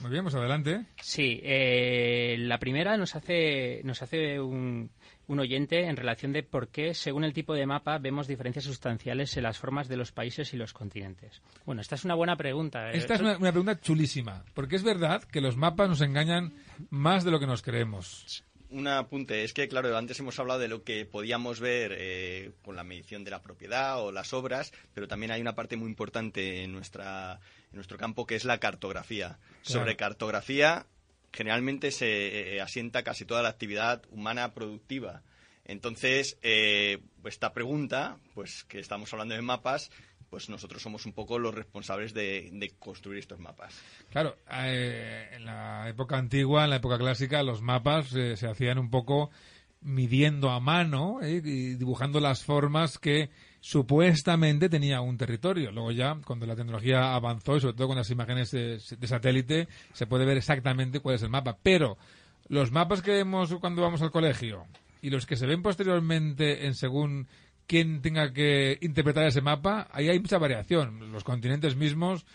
Muy 0.00 0.10
bien, 0.10 0.24
pues 0.24 0.34
adelante. 0.34 0.80
Sí, 1.00 1.40
la 1.44 2.58
primera 2.58 2.91
nos 2.96 3.14
hace, 3.14 3.80
nos 3.84 4.02
hace 4.02 4.40
un, 4.40 4.90
un 5.28 5.40
oyente 5.40 5.84
en 5.84 5.96
relación 5.96 6.32
de 6.32 6.42
por 6.42 6.68
qué, 6.68 6.94
según 6.94 7.24
el 7.24 7.32
tipo 7.32 7.54
de 7.54 7.66
mapa, 7.66 7.98
vemos 7.98 8.26
diferencias 8.26 8.64
sustanciales 8.64 9.36
en 9.36 9.44
las 9.44 9.58
formas 9.58 9.88
de 9.88 9.96
los 9.96 10.12
países 10.12 10.52
y 10.54 10.56
los 10.56 10.72
continentes. 10.72 11.40
Bueno, 11.64 11.80
esta 11.80 11.94
es 11.94 12.04
una 12.04 12.14
buena 12.14 12.36
pregunta. 12.36 12.90
eh. 12.90 12.96
Esta 12.98 13.14
es 13.14 13.20
una, 13.20 13.36
una 13.38 13.50
pregunta 13.52 13.80
chulísima, 13.80 14.44
porque 14.54 14.76
es 14.76 14.82
verdad 14.82 15.22
que 15.24 15.40
los 15.40 15.56
mapas 15.56 15.88
nos 15.88 16.00
engañan 16.00 16.52
más 16.90 17.24
de 17.24 17.30
lo 17.30 17.40
que 17.40 17.46
nos 17.46 17.62
creemos. 17.62 18.44
Un 18.70 18.88
apunte, 18.88 19.44
es 19.44 19.52
que 19.52 19.68
claro, 19.68 19.94
antes 19.98 20.18
hemos 20.20 20.38
hablado 20.38 20.58
de 20.58 20.66
lo 20.68 20.82
que 20.82 21.04
podíamos 21.04 21.60
ver 21.60 21.94
eh, 21.94 22.52
con 22.62 22.74
la 22.74 22.84
medición 22.84 23.22
de 23.22 23.30
la 23.30 23.42
propiedad 23.42 24.02
o 24.02 24.12
las 24.12 24.32
obras, 24.32 24.72
pero 24.94 25.06
también 25.06 25.30
hay 25.30 25.42
una 25.42 25.54
parte 25.54 25.76
muy 25.76 25.88
importante 25.90 26.64
en, 26.64 26.72
nuestra, 26.72 27.38
en 27.70 27.74
nuestro 27.76 27.98
campo 27.98 28.24
que 28.26 28.34
es 28.34 28.46
la 28.46 28.56
cartografía. 28.56 29.38
Sobre 29.60 29.94
cartografía 29.96 30.86
generalmente 31.32 31.90
se 31.90 32.56
eh, 32.56 32.60
asienta 32.60 33.02
casi 33.02 33.24
toda 33.24 33.42
la 33.42 33.48
actividad 33.48 34.02
humana 34.10 34.52
productiva. 34.54 35.22
Entonces, 35.64 36.38
eh, 36.42 36.98
esta 37.24 37.52
pregunta, 37.52 38.18
pues 38.34 38.64
que 38.64 38.80
estamos 38.80 39.12
hablando 39.12 39.34
de 39.34 39.42
mapas, 39.42 39.90
pues 40.32 40.48
nosotros 40.48 40.82
somos 40.82 41.04
un 41.04 41.12
poco 41.12 41.38
los 41.38 41.54
responsables 41.54 42.14
de, 42.14 42.48
de 42.52 42.70
construir 42.78 43.18
estos 43.18 43.38
mapas. 43.38 43.78
Claro, 44.10 44.36
eh, 44.50 45.28
en 45.32 45.44
la 45.44 45.88
época 45.90 46.16
antigua, 46.16 46.64
en 46.64 46.70
la 46.70 46.76
época 46.76 46.96
clásica, 46.96 47.42
los 47.42 47.60
mapas 47.60 48.14
eh, 48.14 48.38
se 48.38 48.48
hacían 48.48 48.78
un 48.78 48.90
poco 48.90 49.30
midiendo 49.82 50.50
a 50.50 50.60
mano 50.60 51.20
eh, 51.22 51.40
y 51.44 51.74
dibujando 51.74 52.20
las 52.20 52.44
formas 52.44 52.98
que 52.98 53.30
supuestamente 53.60 54.68
tenía 54.68 55.00
un 55.00 55.16
territorio. 55.16 55.70
Luego 55.70 55.92
ya, 55.92 56.18
cuando 56.24 56.46
la 56.46 56.56
tecnología 56.56 57.14
avanzó 57.14 57.56
y 57.56 57.60
sobre 57.60 57.74
todo 57.74 57.88
con 57.88 57.96
las 57.96 58.10
imágenes 58.10 58.50
de, 58.50 58.80
de 58.98 59.06
satélite, 59.06 59.68
se 59.92 60.06
puede 60.06 60.24
ver 60.24 60.36
exactamente 60.36 61.00
cuál 61.00 61.16
es 61.16 61.22
el 61.22 61.30
mapa. 61.30 61.58
Pero 61.62 61.96
los 62.48 62.72
mapas 62.72 63.02
que 63.02 63.12
vemos 63.12 63.54
cuando 63.60 63.82
vamos 63.82 64.02
al 64.02 64.10
colegio 64.10 64.66
y 65.00 65.10
los 65.10 65.26
que 65.26 65.36
se 65.36 65.46
ven 65.46 65.62
posteriormente 65.62 66.66
en 66.66 66.74
según 66.74 67.28
quién 67.66 68.02
tenga 68.02 68.32
que 68.32 68.78
interpretar 68.80 69.26
ese 69.26 69.40
mapa, 69.40 69.88
ahí 69.92 70.08
hay 70.08 70.18
mucha 70.18 70.38
variación. 70.38 71.12
Los 71.12 71.24
continentes 71.24 71.76
mismos 71.76 72.26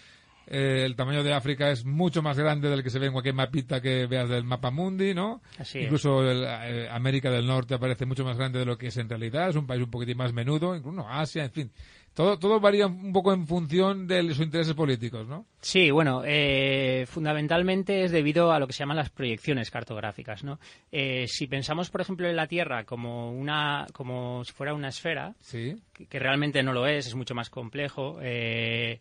eh, 0.47 0.83
el 0.85 0.95
tamaño 0.95 1.23
de 1.23 1.33
África 1.33 1.69
es 1.69 1.85
mucho 1.85 2.21
más 2.21 2.37
grande 2.39 2.69
del 2.69 2.83
que 2.83 2.89
se 2.89 2.99
ve 2.99 3.07
en 3.07 3.11
cualquier 3.13 3.35
mapita 3.35 3.81
que 3.81 4.07
veas 4.07 4.29
del 4.29 4.43
mapa 4.43 4.71
mundi, 4.71 5.13
¿no? 5.13 5.41
Así 5.59 5.79
es. 5.79 5.83
incluso 5.85 6.21
el, 6.29 6.43
eh, 6.45 6.87
América 6.89 7.29
del 7.29 7.45
Norte 7.45 7.73
aparece 7.75 8.05
mucho 8.05 8.23
más 8.25 8.37
grande 8.37 8.59
de 8.59 8.65
lo 8.65 8.77
que 8.77 8.87
es 8.87 8.97
en 8.97 9.09
realidad, 9.09 9.49
es 9.49 9.55
un 9.55 9.67
país 9.67 9.83
un 9.83 9.91
poquitín 9.91 10.17
más 10.17 10.33
menudo, 10.33 10.75
incluso 10.75 11.07
Asia, 11.07 11.43
en 11.45 11.51
fin. 11.51 11.71
Todo, 12.13 12.39
todo 12.39 12.59
varía 12.59 12.87
un 12.87 13.13
poco 13.13 13.31
en 13.31 13.45
función 13.45 14.07
de 14.07 14.23
sus 14.29 14.39
intereses 14.39 14.73
políticos, 14.73 15.27
¿no? 15.27 15.45
Sí, 15.61 15.91
bueno, 15.91 16.23
eh, 16.25 17.05
fundamentalmente 17.07 18.03
es 18.05 18.11
debido 18.11 18.51
a 18.51 18.57
lo 18.57 18.65
que 18.65 18.73
se 18.73 18.79
llaman 18.79 18.97
las 18.97 19.11
proyecciones 19.11 19.69
cartográficas, 19.69 20.43
¿no? 20.43 20.59
Eh, 20.91 21.25
si 21.27 21.45
pensamos, 21.45 21.91
por 21.91 22.01
ejemplo, 22.01 22.27
en 22.27 22.35
la 22.35 22.47
Tierra 22.47 22.85
como 22.85 23.31
una, 23.31 23.85
como 23.93 24.43
si 24.45 24.51
fuera 24.51 24.73
una 24.73 24.87
esfera, 24.89 25.35
Sí. 25.41 25.75
que, 25.93 26.07
que 26.07 26.17
realmente 26.17 26.63
no 26.63 26.73
lo 26.73 26.87
es, 26.87 27.05
es 27.05 27.13
mucho 27.13 27.35
más 27.35 27.51
complejo. 27.51 28.17
eh, 28.21 28.99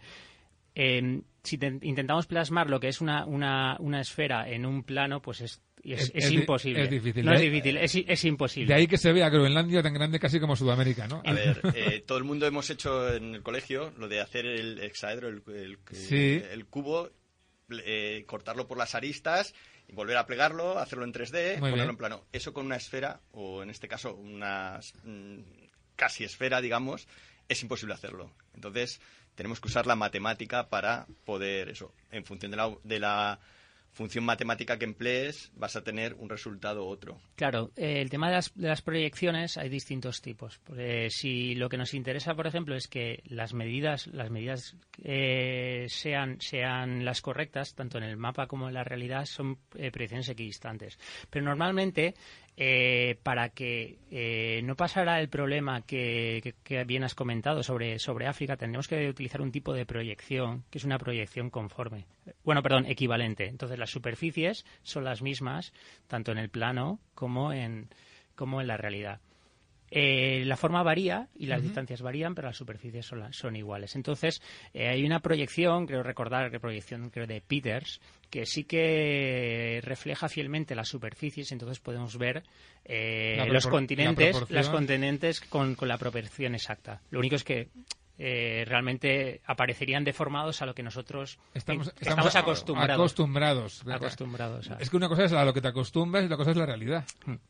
em, 0.74 1.22
si 1.46 1.56
te- 1.58 1.78
intentamos 1.82 2.26
plasmar 2.26 2.68
lo 2.68 2.78
que 2.80 2.88
es 2.88 3.00
una, 3.00 3.24
una, 3.24 3.76
una 3.80 4.00
esfera 4.00 4.48
en 4.48 4.66
un 4.66 4.82
plano, 4.84 5.22
pues 5.22 5.40
es, 5.40 5.62
es, 5.82 6.30
imposible. 6.30 6.82
es 6.82 6.90
difícil. 6.90 7.24
No 7.24 7.32
es 7.32 7.40
difícil, 7.40 7.76
es, 7.78 7.94
es 7.94 8.24
imposible. 8.24 8.68
De 8.68 8.74
ahí 8.80 8.86
que 8.86 8.98
se 8.98 9.12
ve 9.12 9.22
a 9.24 9.28
Groenlandia 9.30 9.82
tan 9.82 9.94
grande 9.94 10.18
casi 10.18 10.38
como 10.40 10.56
Sudamérica, 10.56 11.06
¿no? 11.08 11.22
A 11.24 11.32
ver, 11.32 11.60
eh, 11.74 12.04
todo 12.06 12.18
el 12.18 12.24
mundo 12.24 12.46
hemos 12.46 12.68
hecho 12.70 13.12
en 13.14 13.34
el 13.36 13.42
colegio 13.42 13.92
lo 13.96 14.08
de 14.08 14.20
hacer 14.20 14.44
el 14.46 14.78
hexaedro, 14.80 15.28
el, 15.28 15.42
el- 15.54 15.78
Sí. 15.92 16.42
el 16.50 16.66
cubo, 16.66 17.10
eh, 17.70 18.24
cortarlo 18.26 18.66
por 18.68 18.78
las 18.78 18.94
aristas 18.94 19.54
y 19.88 19.92
volver 19.94 20.16
a 20.16 20.26
plegarlo, 20.26 20.78
hacerlo 20.78 21.04
en 21.04 21.12
3D, 21.12 21.52
Muy 21.60 21.70
ponerlo 21.70 21.76
bien. 21.76 21.90
en 21.90 21.96
plano. 21.96 22.24
Eso 22.32 22.52
con 22.52 22.66
una 22.66 22.76
esfera, 22.76 23.20
o 23.32 23.62
en 23.62 23.70
este 23.70 23.88
caso 23.88 24.14
una 24.14 24.80
mm, 25.04 25.38
casi 25.94 26.24
esfera, 26.24 26.60
digamos, 26.60 27.06
es 27.48 27.62
imposible 27.62 27.94
hacerlo. 27.94 28.32
Entonces, 28.54 29.00
tenemos 29.36 29.60
que 29.60 29.68
usar 29.68 29.86
la 29.86 29.94
matemática 29.94 30.68
para 30.68 31.06
poder 31.24 31.68
eso. 31.68 31.92
En 32.10 32.24
función 32.24 32.50
de 32.50 32.56
la, 32.56 32.74
de 32.82 32.98
la 32.98 33.38
función 33.96 34.24
matemática 34.24 34.78
que 34.78 34.84
emplees, 34.84 35.50
vas 35.56 35.74
a 35.74 35.82
tener 35.82 36.14
un 36.14 36.28
resultado 36.28 36.84
u 36.84 36.88
otro. 36.88 37.18
Claro, 37.34 37.70
eh, 37.76 38.02
el 38.02 38.10
tema 38.10 38.28
de 38.28 38.34
las, 38.34 38.54
de 38.54 38.68
las 38.68 38.82
proyecciones 38.82 39.56
hay 39.56 39.70
distintos 39.70 40.20
tipos. 40.20 40.60
Eh, 40.76 41.08
si 41.10 41.54
lo 41.54 41.70
que 41.70 41.78
nos 41.78 41.94
interesa, 41.94 42.34
por 42.34 42.46
ejemplo, 42.46 42.76
es 42.76 42.88
que 42.88 43.22
las 43.24 43.54
medidas, 43.54 44.06
las 44.08 44.30
medidas 44.30 44.76
eh, 45.02 45.86
sean, 45.88 46.38
sean 46.40 47.06
las 47.06 47.22
correctas, 47.22 47.74
tanto 47.74 47.96
en 47.96 48.04
el 48.04 48.18
mapa 48.18 48.46
como 48.46 48.68
en 48.68 48.74
la 48.74 48.84
realidad, 48.84 49.24
son 49.24 49.58
eh, 49.74 49.90
proyecciones 49.90 50.28
equidistantes. 50.28 50.98
Pero 51.30 51.46
normalmente, 51.46 52.14
eh, 52.56 53.18
para 53.22 53.50
que 53.50 53.98
eh, 54.10 54.60
no 54.64 54.76
pasara 54.76 55.20
el 55.20 55.28
problema 55.28 55.82
que, 55.82 56.54
que- 56.62 56.84
bien 56.84 57.04
has 57.04 57.14
comentado 57.14 57.62
sobre, 57.62 57.98
sobre 57.98 58.26
África, 58.26 58.56
tendremos 58.56 58.88
que 58.88 59.08
utilizar 59.08 59.40
un 59.42 59.52
tipo 59.52 59.72
de 59.74 59.84
proyección, 59.86 60.64
que 60.70 60.78
es 60.78 60.84
una 60.84 60.98
proyección 60.98 61.50
conforme. 61.50 62.06
Bueno, 62.44 62.62
perdón, 62.62 62.86
equivalente. 62.86 63.46
Entonces, 63.46 63.78
las 63.78 63.90
superficies 63.90 64.64
son 64.82 65.04
las 65.04 65.20
mismas, 65.22 65.72
tanto 66.06 66.32
en 66.32 66.38
el 66.38 66.48
plano 66.48 66.98
como 67.14 67.52
en, 67.52 67.88
como 68.34 68.60
en 68.60 68.66
la 68.68 68.76
realidad. 68.76 69.20
Eh, 69.90 70.42
la 70.44 70.56
forma 70.56 70.82
varía 70.82 71.28
y 71.36 71.46
las 71.46 71.62
distancias 71.62 72.02
varían, 72.02 72.34
pero 72.34 72.48
las 72.48 72.56
superficies 72.56 73.06
son, 73.06 73.32
son 73.32 73.54
iguales. 73.56 73.94
Entonces, 73.94 74.42
eh, 74.74 74.88
hay 74.88 75.04
una 75.04 75.20
proyección, 75.20 75.86
creo 75.86 76.02
recordar 76.02 76.50
que 76.50 76.58
proyección 76.58 77.10
creo 77.10 77.26
de 77.26 77.40
Peters, 77.40 78.00
que 78.30 78.46
sí 78.46 78.64
que 78.64 79.80
refleja 79.82 80.28
fielmente 80.28 80.74
las 80.74 80.88
superficies, 80.88 81.52
entonces 81.52 81.78
podemos 81.78 82.18
ver 82.18 82.42
eh, 82.84 83.46
los 83.48 83.66
continentes, 83.66 84.50
las 84.50 84.68
continentes 84.68 85.40
con, 85.40 85.74
con 85.76 85.88
la 85.88 85.98
proporción 85.98 86.54
exacta. 86.54 87.00
Lo 87.10 87.20
único 87.20 87.36
es 87.36 87.44
que 87.44 87.68
eh, 88.18 88.64
realmente 88.66 89.40
aparecerían 89.46 90.04
deformados 90.04 90.62
a 90.62 90.66
lo 90.66 90.74
que 90.74 90.82
nosotros 90.82 91.38
Estamos, 91.54 91.88
eh, 91.88 91.92
estamos 92.00 92.34
acostumbrados. 92.34 92.94
acostumbrados. 92.98 93.82
acostumbrados 93.90 94.70
a- 94.70 94.76
Es 94.78 94.90
que 94.90 94.96
una 94.96 95.08
cosa 95.08 95.24
es 95.24 95.32
a 95.32 95.44
lo 95.44 95.52
que 95.52 95.60
te 95.60 95.68
acostumbras 95.68 96.22
y 96.22 96.26
otra 96.26 96.36
cosa 96.36 96.50
es 96.52 96.56
la 96.56 96.66
realidad. 96.66 97.04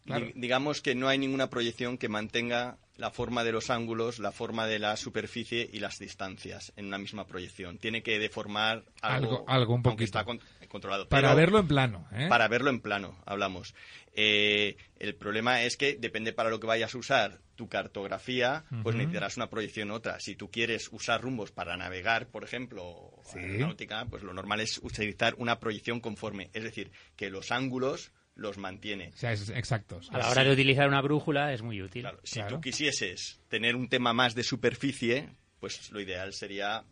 Claro. 0.04 0.26
Di- 0.26 0.32
digamos 0.35 0.80
que 0.82 0.94
no 0.94 1.08
hay 1.08 1.18
ninguna 1.18 1.49
proyección 1.50 1.99
que 1.99 2.08
mantenga 2.08 2.78
la 2.96 3.11
forma 3.11 3.44
de 3.44 3.52
los 3.52 3.68
ángulos, 3.70 4.18
la 4.18 4.32
forma 4.32 4.66
de 4.66 4.78
la 4.78 4.96
superficie 4.96 5.68
y 5.70 5.80
las 5.80 5.99
distancias 5.99 6.73
en 6.76 6.87
una 6.87 6.96
misma 6.99 7.26
proyección. 7.26 7.76
Tiene 7.78 8.02
que 8.02 8.18
deformar 8.18 8.85
algo, 9.02 9.30
Algo- 9.40 9.44
algo, 9.49 9.75
un 9.75 9.82
poquito. 9.82 10.04
está 10.04 10.25
con- 10.25 10.40
controlado. 10.76 11.09
Para 11.09 11.28
Pero 11.28 11.37
verlo 11.37 11.59
en 11.61 11.68
plano. 11.68 12.06
¿eh? 12.12 12.26
Para 12.28 12.49
verlo 12.49 12.71
en 12.71 12.80
plano, 12.80 13.18
hablamos. 13.26 13.75
Eh, 14.14 14.76
el 14.99 15.14
problema 15.14 15.62
es 15.62 15.76
que 15.76 15.97
depende 15.97 16.33
para 16.33 16.49
lo 16.50 16.59
que 16.61 16.66
vayas 16.66 16.95
a 16.95 16.99
usar 16.99 17.40
tu 17.54 17.68
cartografía, 17.68 18.64
pues 18.83 18.95
necesitarás 18.97 19.37
una 19.37 19.49
proyección 19.49 19.90
u 19.90 19.95
otra. 19.95 20.21
Si 20.21 20.37
tú 20.37 20.50
quieres 20.50 20.88
usar 20.92 21.21
rumbos 21.23 21.52
para 21.52 21.76
navegar, 21.76 22.28
por 22.28 22.45
ejemplo, 22.45 22.85
o 22.85 23.23
Sí. 23.25 23.38
aeronáutica, 23.38 24.04
pues 24.06 24.23
lo 24.23 24.33
normal 24.35 24.61
es 24.61 24.78
utilizar 24.83 25.35
una 25.38 25.59
proyección 25.59 26.00
conforme. 26.00 26.50
Es 26.52 26.62
decir, 26.64 26.90
que 27.16 27.30
los 27.30 27.50
ángulos 27.52 28.12
los 28.35 28.59
mantiene. 28.59 29.09
O 29.14 29.16
sea, 29.16 29.33
es 29.33 29.49
exactos. 29.49 30.11
A 30.12 30.18
la 30.18 30.28
hora 30.30 30.45
de 30.45 30.52
utilizar 30.52 30.87
una 30.87 31.00
brújula 31.00 31.54
es 31.54 31.62
muy 31.62 31.80
útil. 31.80 32.02
Claro, 32.02 32.21
si 32.25 32.35
Claro. 32.40 32.56
tú 32.56 32.61
quisieses 32.61 33.40
tener 33.49 33.75
un 33.76 33.88
tema 33.88 34.12
más 34.12 34.35
de 34.35 34.42
superficie, 34.42 35.30
pues 35.61 35.90
lo 35.90 36.00
ideal 36.00 36.35
sería 36.35 36.85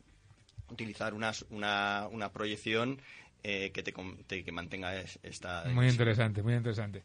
utilizar 0.71 1.13
una, 1.13 1.33
una, 1.51 2.09
una 2.11 2.33
proyección 2.33 3.01
eh, 3.45 3.71
que 3.73 3.83
te, 3.83 3.93
te- 4.27 4.43
que 4.45 4.53
mantenga 4.53 4.97
es- 4.99 5.19
esta 5.23 5.65
Muy 5.67 5.89
interesante, 5.89 6.43
muy 6.43 6.55
interesante. 6.55 7.03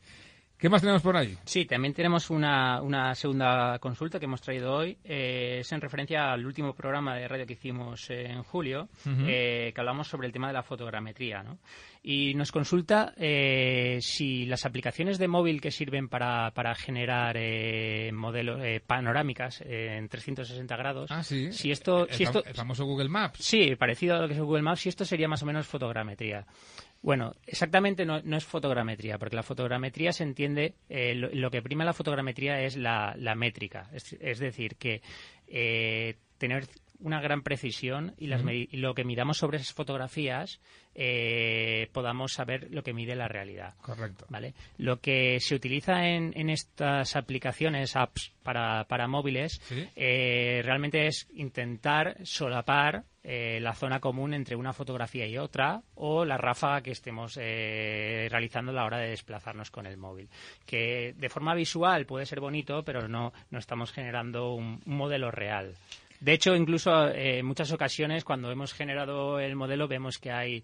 ¿Qué 0.60 0.68
más 0.68 0.82
tenemos 0.82 1.02
por 1.02 1.16
ahí? 1.16 1.38
Sí, 1.46 1.64
también 1.66 1.94
tenemos 1.94 2.30
una, 2.30 2.82
una 2.82 3.16
segunda 3.16 3.80
consulta 3.80 4.20
que 4.20 4.26
hemos 4.26 4.42
traído 4.42 4.74
hoy. 4.74 4.98
Eh, 5.06 5.60
es 5.62 5.72
en 5.72 5.80
referencia 5.80 6.34
al 6.34 6.46
último 6.46 6.74
programa 6.76 7.16
de 7.16 7.30
radio 7.30 7.46
que 7.46 7.54
hicimos 7.54 8.10
eh, 8.10 8.26
en 8.26 8.44
julio, 8.44 8.90
eh, 9.06 9.72
que 9.74 9.80
hablamos 9.80 10.10
sobre 10.10 10.28
el 10.28 10.34
tema 10.34 10.48
de 10.48 10.54
la 10.54 10.64
fotogrametría. 10.64 11.44
¿no? 11.44 11.60
Y 12.04 12.34
nos 12.34 12.52
consulta 12.52 13.14
eh, 13.16 14.00
si 14.02 14.46
las 14.48 14.66
aplicaciones 14.66 15.18
de 15.18 15.30
móvil 15.30 15.62
que 15.62 15.72
sirven 15.72 16.10
para, 16.10 16.52
para 16.52 16.76
generar 16.76 17.38
eh, 17.38 18.12
modelos 18.14 18.60
eh, 18.62 18.82
panorámicas 18.86 19.62
en 19.66 20.10
360 20.10 20.76
grados, 20.76 21.10
Ah, 21.10 21.24
sí. 21.24 21.54
si 21.54 21.72
esto, 21.72 22.06
el, 22.06 22.14
si 22.14 22.24
esto, 22.24 22.44
el 22.46 22.54
famoso 22.54 22.84
Google 22.84 23.08
Maps. 23.08 23.40
Sí, 23.42 23.76
parecido 23.78 24.18
a 24.18 24.20
lo 24.22 24.28
que 24.28 24.34
es 24.34 24.40
Google 24.42 24.62
Maps, 24.64 24.86
y 24.86 24.90
esto 24.90 25.06
sería 25.06 25.30
más 25.30 25.42
o 25.42 25.46
menos 25.46 25.66
fotogrametría. 25.68 26.46
Bueno, 27.02 27.34
exactamente 27.48 28.06
no, 28.06 28.22
no 28.22 28.36
es 28.38 28.44
fotogrametría, 28.46 29.18
porque 29.18 29.36
la 29.38 29.44
fotogrametría 29.44 30.12
se 30.12 30.24
entiende, 30.24 30.74
eh, 30.90 31.16
lo, 31.16 31.30
lo 31.32 31.50
que 31.50 31.62
prima 31.62 31.86
la 31.86 31.94
fotogrametría 31.94 32.62
es 32.62 32.76
la, 32.76 33.16
la 33.18 33.36
métrica, 33.36 33.90
es, 33.94 34.14
es 34.20 34.40
decir, 34.40 34.76
que 34.76 35.02
eh, 35.48 36.16
tener 36.38 36.66
una 37.02 37.22
gran 37.22 37.44
precisión 37.44 38.14
y, 38.18 38.28
las 38.28 38.44
medi- 38.44 38.68
y 38.70 38.78
lo 38.78 38.94
que 38.94 39.06
miramos 39.06 39.38
sobre 39.38 39.56
esas 39.58 39.72
fotografías 39.74 40.60
eh, 40.96 41.88
podamos 41.94 42.34
saber 42.34 42.68
lo 42.72 42.84
que 42.84 42.92
mide 42.94 43.16
la 43.16 43.30
realidad. 43.30 43.76
Correcto. 43.82 44.26
¿vale? 44.28 44.54
Lo 44.78 45.00
que 45.00 45.40
se 45.40 45.56
utiliza 45.56 46.06
en, 46.10 46.34
en 46.36 46.50
estas 46.50 47.16
aplicaciones, 47.16 47.96
apps 47.96 48.34
para, 48.44 48.84
para 48.90 49.08
móviles, 49.08 49.62
Sí. 49.64 49.88
eh, 49.96 50.62
realmente 50.66 51.08
es 51.08 51.30
intentar 51.34 52.18
solapar 52.26 53.06
eh, 53.22 53.60
la 53.62 53.74
zona 53.74 54.00
común 54.00 54.34
entre 54.34 54.56
una 54.56 54.72
fotografía 54.72 55.28
y 55.28 55.38
otra 55.38 55.82
o 55.96 56.24
la 56.24 56.38
ráfaga 56.38 56.82
que 56.82 56.92
estemos 56.92 57.38
eh, 57.38 58.30
realizando 58.32 58.72
a 58.72 58.76
la 58.76 58.86
hora 58.86 58.98
de 58.98 59.10
desplazarnos 59.10 59.72
con 59.72 59.86
el 59.86 59.98
móvil. 59.98 60.30
Que 60.66 61.14
de 61.18 61.30
forma 61.30 61.54
visual 61.54 62.06
puede 62.06 62.26
ser 62.26 62.40
bonito, 62.40 62.84
pero 62.86 63.10
no, 63.10 63.34
no 63.50 63.60
estamos 63.60 63.92
generando 63.92 64.54
un, 64.54 64.82
modelo 64.86 65.32
real. 65.32 65.76
De 66.22 66.32
hecho, 66.32 66.56
incluso 66.56 67.10
eh, 67.10 67.40
en 67.40 67.46
muchas 67.46 67.74
ocasiones 67.74 68.24
cuando 68.24 68.52
hemos 68.52 68.74
generado 68.74 69.40
el 69.40 69.56
modelo 69.56 69.88
vemos 69.88 70.18
que 70.18 70.32
hay 70.32 70.64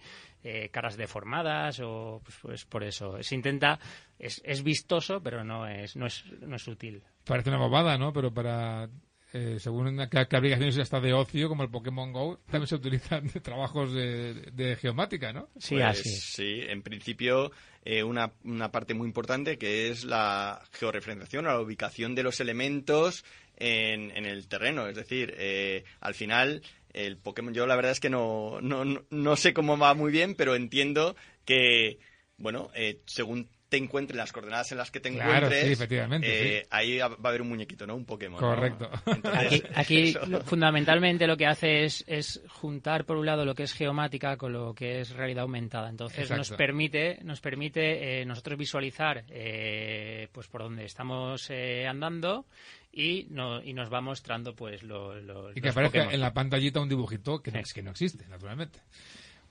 caras 0.71 0.95
deformadas 0.95 1.79
o 1.83 2.21
pues, 2.24 2.38
pues 2.39 2.65
por 2.65 2.83
eso. 2.83 3.21
Se 3.24 3.33
intenta, 3.33 3.79
es, 4.19 4.41
es 4.45 4.63
vistoso, 4.63 5.19
pero 5.21 5.43
no 5.43 5.67
es, 5.67 5.95
no 5.95 6.05
es, 6.05 6.24
no 6.39 6.55
es 6.55 6.67
útil. 6.67 7.01
Parece 7.25 7.50
una 7.50 7.57
bobada, 7.57 7.97
¿no? 7.97 8.13
Pero 8.13 8.31
para... 8.31 8.88
eh, 9.37 9.59
según 9.59 9.97
que, 10.09 10.27
que 10.27 10.37
aplicaciones 10.37 10.77
hasta 10.77 11.01
de 11.01 11.11
ocio, 11.11 11.49
como 11.49 11.63
el 11.63 11.69
Pokémon 11.69 12.13
GO, 12.13 12.39
también 12.49 12.67
se 12.67 12.75
utilizan 12.75 13.27
trabajos 13.43 13.93
de, 13.93 14.33
de 14.53 14.77
geomática, 14.77 15.33
¿no? 15.33 15.49
Sí, 15.59 15.75
Pues, 15.75 15.85
así. 15.85 16.09
Sí, 16.09 16.61
en 16.61 16.81
principio 16.81 17.51
eh, 17.83 18.01
una, 18.03 18.31
una 18.45 18.71
parte 18.71 18.93
muy 18.93 19.07
importante 19.07 19.57
que 19.57 19.89
es 19.89 20.05
la 20.05 20.63
georreferenciación 20.71 21.45
o 21.45 21.49
la 21.49 21.59
ubicación 21.59 22.15
de 22.15 22.23
los 22.23 22.39
elementos 22.39 23.25
en, 23.57 24.11
en 24.15 24.25
el 24.25 24.47
terreno. 24.47 24.87
Es 24.87 24.95
decir, 24.95 25.33
eh, 25.37 25.83
al 25.99 26.13
final 26.13 26.61
el 26.93 27.17
Pokémon, 27.17 27.53
yo 27.53 27.67
la 27.67 27.75
verdad 27.75 27.91
es 27.91 27.99
que 27.99 28.09
no, 28.09 28.61
no, 28.61 28.85
no, 28.85 29.03
no 29.09 29.35
sé 29.35 29.53
cómo 29.53 29.77
va 29.77 29.93
muy 29.95 30.13
bien, 30.13 30.35
pero 30.35 30.55
entiendo 30.55 31.17
que, 31.43 31.99
bueno, 32.37 32.71
eh, 32.73 33.01
según 33.05 33.49
te 33.77 33.84
encuentres 33.84 34.15
las 34.17 34.32
coordenadas 34.32 34.72
en 34.72 34.77
las 34.77 34.89
que 34.91 35.00
te 35.01 35.12
Claro, 35.12 35.34
encuentres, 35.34 35.65
sí, 35.65 35.72
efectivamente, 35.74 36.58
eh, 36.60 36.67
ahí 36.70 36.98
va 37.00 37.08
a 37.22 37.27
haber 37.27 37.41
un 37.41 37.50
muñequito, 37.50 37.86
¿no? 37.86 37.96
Un 37.96 38.05
Pokémon. 38.05 38.39
¿no? 38.39 38.48
Correcto. 38.48 38.89
Entonces, 39.05 39.63
Aquí, 39.63 39.63
aquí 39.75 40.01
eso. 40.10 40.25
lo- 40.25 40.41
fundamentalmente 40.41 41.27
lo 41.27 41.36
que 41.36 41.46
hace 41.46 41.84
es, 41.84 42.03
es 42.08 42.41
juntar 42.50 43.05
por 43.05 43.17
un 43.17 43.25
lado 43.25 43.44
lo 43.44 43.53
que 43.53 43.63
es 43.63 43.74
geomática 43.74 44.38
con 44.38 44.53
lo 44.53 44.74
que 44.74 45.01
es 45.01 45.10
realidad 45.10 45.41
aumentada. 45.44 45.89
Entonces 45.89 46.29
nos 46.32 46.51
permite, 46.51 47.20
nos 47.24 47.41
permite 47.41 48.22
eh, 48.22 48.25
nosotros 48.25 48.58
visualizar 48.58 49.25
eh, 49.29 50.27
pues 50.32 50.48
por 50.48 50.62
dónde 50.63 50.86
estamos 50.86 51.50
eh, 51.50 51.86
andando 51.88 52.46
y, 52.94 53.27
no, 53.29 53.62
y 53.62 53.74
nos 53.74 53.91
va 53.91 54.00
mostrando 54.00 54.55
pues 54.55 54.84
lo- 54.84 55.20
lo- 55.20 55.51
Y 55.51 55.55
que 55.55 55.62
los 55.67 55.72
aparezca 55.72 55.98
Pokémon. 56.00 56.13
en 56.13 56.22
la 56.22 56.34
pantallita 56.34 56.79
un 56.79 56.88
dibujito 56.89 57.41
que 57.41 57.51
no, 57.51 57.60
que 57.74 57.82
no 57.84 57.91
existe, 57.91 58.25
naturalmente. 58.27 58.79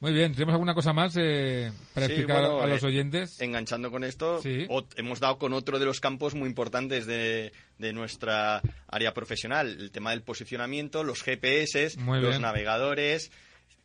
Muy 0.00 0.12
bien, 0.12 0.32
¿tenemos 0.34 0.52
alguna 0.52 0.74
cosa 0.74 0.92
más 0.92 1.14
eh, 1.16 1.72
para 1.94 2.06
Sí, 2.06 2.12
explicar 2.12 2.42
bueno, 2.42 2.60
a 2.60 2.66
los 2.66 2.82
eh, 2.82 2.86
oyentes? 2.86 3.40
Enganchando 3.40 3.90
con 3.90 4.04
esto, 4.04 4.42
Sí. 4.42 4.66
hemos 4.96 5.20
dado 5.20 5.38
con 5.38 5.52
otro 5.54 5.78
de 5.78 5.86
los 5.86 6.00
campos 6.00 6.34
muy 6.34 6.48
importantes 6.48 7.06
de, 7.06 7.52
de 7.78 7.92
nuestra 7.94 8.60
área 8.88 9.14
profesional, 9.14 9.68
el 9.80 9.90
tema 9.90 10.10
del 10.10 10.22
posicionamiento, 10.22 11.04
los 11.04 11.22
GPS, 11.22 11.96
los 12.20 12.38
navegadores, 12.40 13.30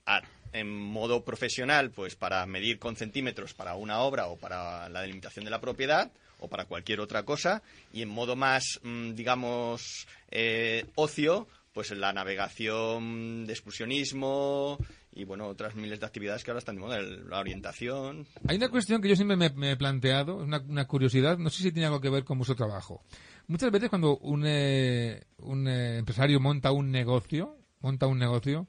a- 0.05 0.21
en 0.51 0.67
modo 0.75 1.23
profesional, 1.23 1.91
pues 1.91 2.15
para 2.15 2.45
medir 2.47 2.79
con 2.79 2.95
centímetros 2.95 3.53
para 3.53 3.75
una 3.75 3.99
obra 3.99 4.25
o 4.27 4.35
para 4.35 4.89
la 4.89 5.01
delimitación 5.01 5.45
de 5.45 5.51
la 5.51 5.61
propiedad 5.61 6.11
o 6.39 6.47
para 6.47 6.65
cualquier 6.65 6.99
otra 7.01 7.23
cosa, 7.23 7.61
y 7.93 8.01
en 8.01 8.09
modo 8.09 8.35
más, 8.35 8.79
mm, 8.81 9.13
digamos, 9.13 10.07
eh, 10.31 10.85
ocio, 10.95 11.47
pues 11.73 11.91
la 11.91 12.11
navegación 12.13 13.45
de 13.45 13.53
excursionismo 13.53 14.79
y 15.11 15.23
bueno, 15.23 15.47
otras 15.47 15.75
miles 15.75 15.99
de 15.99 16.05
actividades 16.05 16.43
que 16.43 16.51
ahora 16.51 16.59
están 16.59 16.75
de 16.75 16.81
moda, 16.81 17.01
la 17.01 17.39
orientación, 17.39 18.27
Hay 18.47 18.57
una 18.57 18.69
cuestión 18.69 19.01
que 19.01 19.09
yo 19.09 19.15
siempre 19.15 19.37
me, 19.37 19.49
me 19.49 19.71
he 19.71 19.75
planteado, 19.77 20.37
una, 20.37 20.85
curiosidad, 20.85 21.37
no 21.37 21.49
sé 21.49 21.63
si 21.63 21.71
tiene 21.71 21.87
algo 21.87 22.01
que 22.01 22.09
ver 22.09 22.23
con 22.23 22.37
vuestro 22.37 22.55
trabajo. 22.55 23.03
Muchas 23.47 23.71
veces 23.71 23.89
cuando 23.89 24.17
un, 24.17 24.43
eh, 24.45 25.23
un 25.37 25.67
eh, 25.67 25.97
empresario 25.97 26.39
monta 26.39 26.71
un 26.71 26.91
negocio, 26.91 27.57
monta 27.79 28.07
un 28.07 28.19
negocio, 28.19 28.67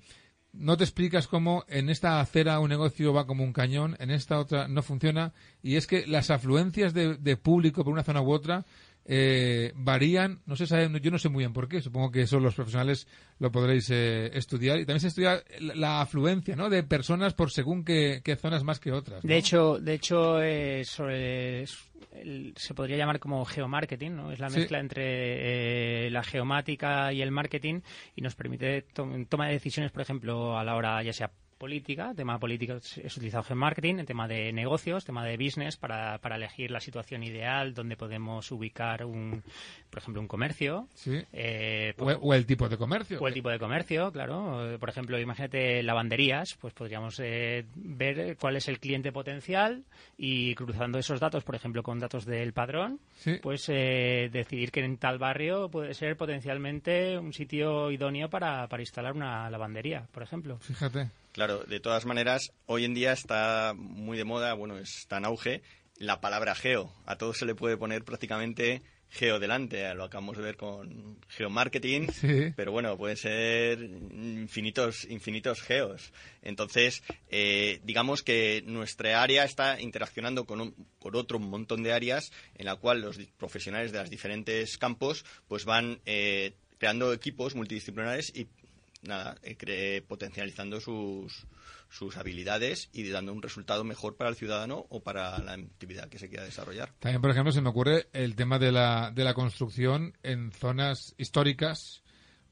no 0.52 0.76
te 0.76 0.84
explicas 0.84 1.28
cómo 1.28 1.64
en 1.68 1.90
esta 1.90 2.20
acera 2.20 2.58
un 2.58 2.70
negocio 2.70 3.12
va 3.12 3.26
como 3.26 3.44
un 3.44 3.52
cañón, 3.52 3.96
en 4.00 4.10
esta 4.10 4.38
otra 4.38 4.66
no 4.66 4.82
funciona, 4.82 5.32
y 5.62 5.76
es 5.76 5.86
que 5.86 6.06
las 6.06 6.30
afluencias 6.30 6.94
de, 6.94 7.36
público 7.36 7.84
por 7.84 7.92
una 7.92 8.02
zona 8.02 8.22
u 8.22 8.32
otra 8.32 8.64
eh, 9.04 9.72
varían, 9.76 10.40
no 10.46 10.56
se 10.56 10.66
sabe, 10.66 10.90
yo 11.00 11.10
no 11.10 11.18
sé 11.18 11.28
muy 11.28 11.42
bien 11.42 11.52
por 11.52 11.68
qué, 11.68 11.80
supongo 11.80 12.10
que 12.10 12.22
eso 12.22 12.40
los 12.40 12.54
profesionales 12.54 13.06
lo 13.40 13.50
podréis 13.50 13.90
eh, 13.90 14.30
estudiar, 14.34 14.78
y 14.78 14.86
también 14.86 15.00
se 15.00 15.08
estudia 15.08 15.42
la, 15.58 15.74
la 15.74 16.00
afluencia 16.02 16.54
¿no? 16.54 16.70
de 16.70 16.82
personas 16.84 17.34
por 17.34 17.50
según 17.50 17.84
qué, 17.84 18.20
qué 18.22 18.36
zonas 18.36 18.62
más 18.62 18.78
que 18.78 18.92
otras. 18.92 19.24
¿no? 19.24 19.28
De 19.28 19.36
hecho, 19.36 19.78
de 19.80 19.94
hecho 19.94 20.40
eh, 20.40 20.84
sobre 20.84 21.62
el- 21.62 22.52
se 22.56 22.74
podría 22.74 22.96
llamar 22.96 23.18
como 23.18 23.44
geomarketing, 23.44 24.14
¿no? 24.14 24.30
Es 24.32 24.38
la 24.40 24.50
Sí. 24.50 24.58
mezcla 24.60 24.78
entre 24.78 26.06
eh, 26.06 26.10
la 26.10 26.22
geomática 26.22 27.12
y 27.12 27.22
el 27.22 27.30
marketing 27.30 27.80
y 28.14 28.20
nos 28.20 28.34
permite 28.34 28.82
to- 28.82 29.08
toma 29.28 29.46
de 29.46 29.52
decisiones, 29.54 29.90
por 29.92 30.02
ejemplo, 30.02 30.58
a 30.58 30.64
la 30.64 30.76
hora 30.76 31.02
ya 31.02 31.12
sea 31.12 31.30
política, 31.58 32.14
tema 32.16 32.38
político 32.40 32.72
es 32.76 33.16
utilizado 33.18 33.42
geomarketing, 33.44 34.00
en 34.00 34.06
tema 34.06 34.26
de 34.26 34.50
negocios, 34.50 35.04
tema 35.04 35.26
de 35.26 35.36
business 35.36 35.76
para, 35.76 36.16
para 36.16 36.36
elegir 36.36 36.70
la 36.70 36.80
situación 36.80 37.22
ideal 37.22 37.74
donde 37.74 37.98
podemos 37.98 38.50
ubicar 38.50 39.04
un, 39.04 39.42
por 39.90 39.98
ejemplo, 40.00 40.22
un 40.22 40.26
comercio. 40.26 40.88
Sí. 40.94 41.18
eh, 41.34 41.92
O, 41.98 42.06
o 42.06 42.32
el 42.32 42.46
tipo 42.46 42.66
de 42.66 42.78
comercio. 42.78 43.20
o 43.20 43.28
el 43.30 43.34
tipo 43.34 43.48
de 43.50 43.58
comercio, 43.58 44.12
claro. 44.12 44.76
Por 44.78 44.88
ejemplo, 44.88 45.18
imagínate 45.18 45.82
lavanderías, 45.82 46.54
pues 46.60 46.74
podríamos 46.74 47.18
eh, 47.20 47.64
ver 47.74 48.36
cuál 48.36 48.56
es 48.56 48.68
el 48.68 48.78
cliente 48.78 49.12
potencial 49.12 49.84
y 50.18 50.54
cruzando 50.54 50.98
esos 50.98 51.18
datos, 51.20 51.44
por 51.44 51.54
ejemplo, 51.54 51.82
con 51.82 51.98
datos 51.98 52.24
del 52.26 52.52
padrón, 52.52 53.00
Sí. 53.16 53.38
pues 53.42 53.64
eh, 53.68 54.28
decidir 54.32 54.70
que 54.70 54.84
en 54.84 54.98
tal 54.98 55.18
barrio 55.18 55.70
puede 55.70 55.94
ser 55.94 56.16
potencialmente 56.16 57.18
un 57.18 57.32
sitio 57.32 57.90
idóneo 57.90 58.28
para, 58.28 58.66
para 58.68 58.82
instalar 58.82 59.14
una 59.14 59.48
lavandería, 59.50 60.06
por 60.12 60.22
ejemplo. 60.22 60.58
Fíjate. 60.58 61.10
Claro, 61.32 61.60
de 61.64 61.80
todas 61.80 62.06
maneras, 62.06 62.50
hoy 62.66 62.84
en 62.84 62.94
día 62.94 63.12
está 63.12 63.72
muy 63.76 64.18
de 64.18 64.24
moda, 64.24 64.52
bueno, 64.54 64.78
está 64.78 65.18
en 65.18 65.24
auge, 65.26 65.62
la 65.96 66.20
palabra 66.20 66.54
geo. 66.54 66.92
A 67.06 67.16
todo 67.16 67.32
se 67.34 67.46
le 67.46 67.54
puede 67.54 67.76
poner 67.76 68.04
prácticamente 68.04 68.82
geo 69.10 69.38
delante. 69.38 69.92
Lo 69.94 70.04
acabamos 70.04 70.36
de 70.36 70.42
ver 70.44 70.56
con 70.56 71.18
geomarketing, 71.28 72.10
Sí. 72.12 72.52
pero 72.56 72.72
bueno, 72.72 72.96
pueden 72.96 73.16
ser 73.16 73.82
infinitos, 73.82 75.04
infinitos 75.10 75.60
geos. 75.62 76.12
Entonces, 76.42 77.02
eh, 77.28 77.80
digamos 77.84 78.22
que 78.22 78.62
nuestra 78.66 79.22
área 79.22 79.44
está 79.44 79.80
interaccionando 79.80 80.44
con, 80.44 80.60
un- 80.60 80.74
con 80.98 81.14
otro 81.16 81.38
montón 81.38 81.82
de 81.82 81.92
áreas 81.92 82.32
en 82.56 82.66
la 82.66 82.76
cual 82.76 83.00
los 83.00 83.18
profesionales 83.36 83.92
de 83.92 83.98
los 83.98 84.10
diferentes 84.10 84.78
campos 84.78 85.24
pues 85.48 85.64
van 85.64 86.00
eh, 86.06 86.52
creando 86.78 87.12
equipos 87.12 87.54
multidisciplinares 87.54 88.32
y 88.34 88.46
nada, 89.02 89.36
eh, 89.42 89.56
cre- 89.56 90.04
potencializando 90.06 90.80
sus, 90.80 91.46
sus 91.88 92.16
habilidades 92.16 92.88
y 92.92 93.08
dando 93.08 93.32
un 93.32 93.42
resultado 93.42 93.84
mejor 93.84 94.16
para 94.16 94.30
el 94.30 94.36
ciudadano 94.36 94.86
o 94.88 95.02
para 95.02 95.38
la 95.38 95.52
actividad 95.52 96.08
que 96.08 96.18
se 96.18 96.28
quiera 96.28 96.44
desarrollar. 96.44 96.92
También, 96.98 97.20
por 97.20 97.30
ejemplo, 97.30 97.52
se 97.52 97.60
me 97.62 97.70
ocurre 97.70 98.08
el 98.12 98.36
tema 98.36 98.58
de 98.58 98.72
la, 98.72 99.10
de 99.10 99.24
la 99.24 99.34
construcción 99.34 100.16
en 100.22 100.52
zonas 100.52 101.14
históricas 101.18 102.02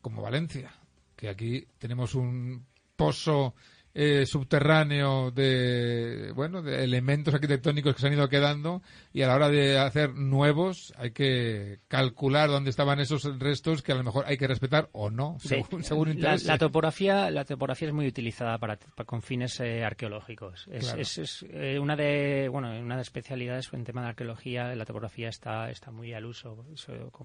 como 0.01 0.23
Valencia, 0.23 0.73
que 1.17 1.29
aquí 1.29 1.67
tenemos 1.79 2.15
un 2.15 2.67
pozo 2.97 3.55
eh, 4.01 4.27
subterráneo 4.27 5.33
de 5.33 6.31
bueno 6.37 6.63
de 6.63 6.85
elementos 6.85 7.35
arquitectónicos 7.35 7.97
que 7.97 8.01
se 8.01 8.07
han 8.07 8.13
ido 8.13 8.29
quedando 8.29 8.81
y 9.13 9.23
a 9.23 9.27
la 9.27 9.35
hora 9.35 9.49
de 9.49 9.77
hacer 9.77 10.15
nuevos 10.15 10.93
hay 10.97 11.11
que 11.11 11.81
calcular 11.89 12.49
dónde 12.49 12.71
estaban 12.71 13.01
esos 13.01 13.25
restos 13.41 13.83
que 13.83 13.91
a 13.91 13.97
lo 13.97 14.05
mejor 14.05 14.25
hay 14.29 14.37
que 14.37 14.47
respetar 14.47 14.89
o 14.93 15.11
no 15.11 15.37
según, 15.41 15.83
según 15.83 16.21
la, 16.21 16.37
la 16.37 16.59
topografía 16.59 17.29
la 17.33 17.45
topografía 17.45 17.89
es 17.89 17.95
muy 17.95 18.07
utilizada 18.07 18.57
para, 18.59 18.77
para- 18.77 19.05
con 19.05 19.21
fines 19.21 19.59
eh, 19.59 19.83
arqueológicos. 19.85 20.69
Es, 20.71 20.85
Claro. 20.85 21.01
es- 21.03 21.19
es, 21.19 21.47
eh, 21.51 21.81
una 21.81 21.97
de 21.97 22.49
bueno 22.53 22.71
una 22.79 22.95
de 22.95 23.03
especialidades 23.03 23.69
en 23.73 23.83
tema 23.83 24.03
de 24.03 24.09
arqueología 24.11 24.77
la 24.77 24.85
topografía 24.85 25.29
está 25.29 25.71
está 25.73 25.91
muy 25.91 26.13
al 26.13 26.25
uso 26.25 26.65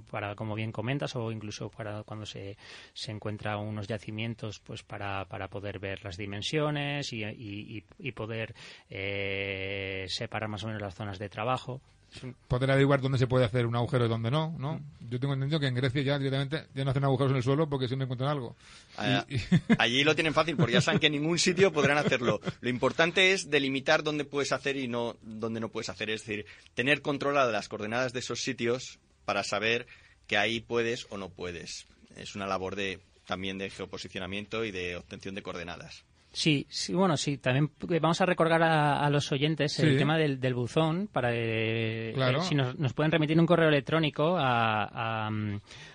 para 0.09 0.33
como 0.36 0.55
bien 0.55 0.71
comentas 0.71 1.15
o 1.15 1.31
incluso 1.31 1.69
para 1.69 2.01
cuando 2.01 2.25
se, 2.25 2.57
se 2.93 3.12
encuentra 3.12 3.57
unos 3.57 3.86
yacimientos 3.88 4.59
pues 4.59 4.81
para, 4.81 5.25
para 5.27 5.49
poder 5.49 5.77
ver 5.77 6.03
las 6.03 6.17
dimensiones 6.17 6.62
y, 7.13 7.23
y- 7.23 7.78
y- 7.78 7.84
y 7.99 8.12
poder 8.13 8.54
eh, 8.89 10.06
separar 10.10 10.49
más 10.49 10.63
o 10.63 10.67
menos 10.67 10.82
las 10.82 10.95
zonas 10.95 11.19
de 11.19 11.30
trabajo 11.30 11.82
poder 12.47 12.69
averiguar 12.69 13.02
dónde 13.02 13.17
se 13.17 13.26
puede 13.26 13.43
hacer 13.43 13.65
un 13.65 13.76
agujero 13.76 14.06
y 14.06 14.08
dónde 14.08 14.30
no, 14.30 14.56
¿no? 14.60 14.76
Mm. 14.76 15.10
Yo 15.10 15.19
tengo 15.19 15.34
entendido 15.34 15.60
que 15.60 15.65
en 15.65 15.73
Grecia 15.73 16.04
ya 16.04 16.19
directamente 16.19 16.67
ya 16.76 16.84
no 16.86 16.91
hacen 16.91 17.04
agujeros 17.06 17.32
en 17.32 17.38
el 17.38 17.43
suelo 17.43 17.67
porque 17.67 17.88
siempre 17.88 18.04
encuentran 18.04 18.30
algo. 18.30 18.56
Ah, 18.97 19.26
Y- 19.28 19.36
y- 19.38 19.39
Allí 19.80 20.04
lo 20.04 20.13
tienen 20.13 20.32
fácil 20.36 20.56
porque 20.56 20.73
ya 20.73 20.82
saben 20.82 20.99
que 20.99 21.08
en 21.08 21.13
ningún 21.13 21.39
sitio 21.39 21.73
podrán 21.73 21.97
hacerlo. 21.97 22.39
Lo 22.62 22.69
importante 22.69 23.32
es 23.32 23.49
delimitar 23.49 24.04
dónde 24.04 24.26
puedes 24.26 24.52
hacer 24.52 24.78
y 24.78 24.88
no 24.88 25.15
dónde 25.23 25.60
no 25.60 25.69
puedes 25.69 25.89
hacer. 25.89 26.12
Es 26.12 26.21
decir, 26.23 26.45
tener 26.76 27.02
controladas 27.02 27.52
las 27.52 27.67
coordenadas 27.67 28.13
de 28.13 28.19
esos 28.19 28.41
sitios 28.43 28.99
para 29.26 29.43
saber 29.43 29.88
que 30.28 30.38
ahí 30.38 30.60
puedes 30.60 31.08
o 31.10 31.17
no 31.17 31.30
puedes. 31.30 31.88
Es 32.15 32.36
una 32.36 32.45
labor 32.45 32.76
de 32.76 32.99
también 33.26 33.58
de 33.58 33.71
geoposicionamiento 33.71 34.65
y 34.65 34.69
de 34.69 34.97
obtención 34.97 35.34
de 35.34 35.41
coordenadas. 35.41 36.04
Sí, 36.33 36.65
sí, 36.67 36.93
bueno, 36.95 37.15
sí, 37.15 37.37
también 37.37 37.69
vamos 38.01 38.19
a 38.19 38.25
recordar 38.25 38.63
a, 38.63 39.05
a 39.05 39.09
los 39.11 39.31
oyentes 39.31 39.73
Sí. 39.73 39.83
el 39.83 39.97
tema 39.99 40.17
del, 40.17 40.39
del 40.39 40.55
buzón 40.55 41.07
para 41.11 41.29
eh, 41.31 42.11
Claro. 42.15 42.39
eh, 42.39 42.41
si 42.41 42.55
nos, 42.55 42.77
nos 42.79 42.93
pueden 42.93 43.11
remitir 43.11 43.39
un 43.39 43.45
correo 43.45 43.69
electrónico 43.69 44.35
a, 44.37 45.27
a 45.27 45.29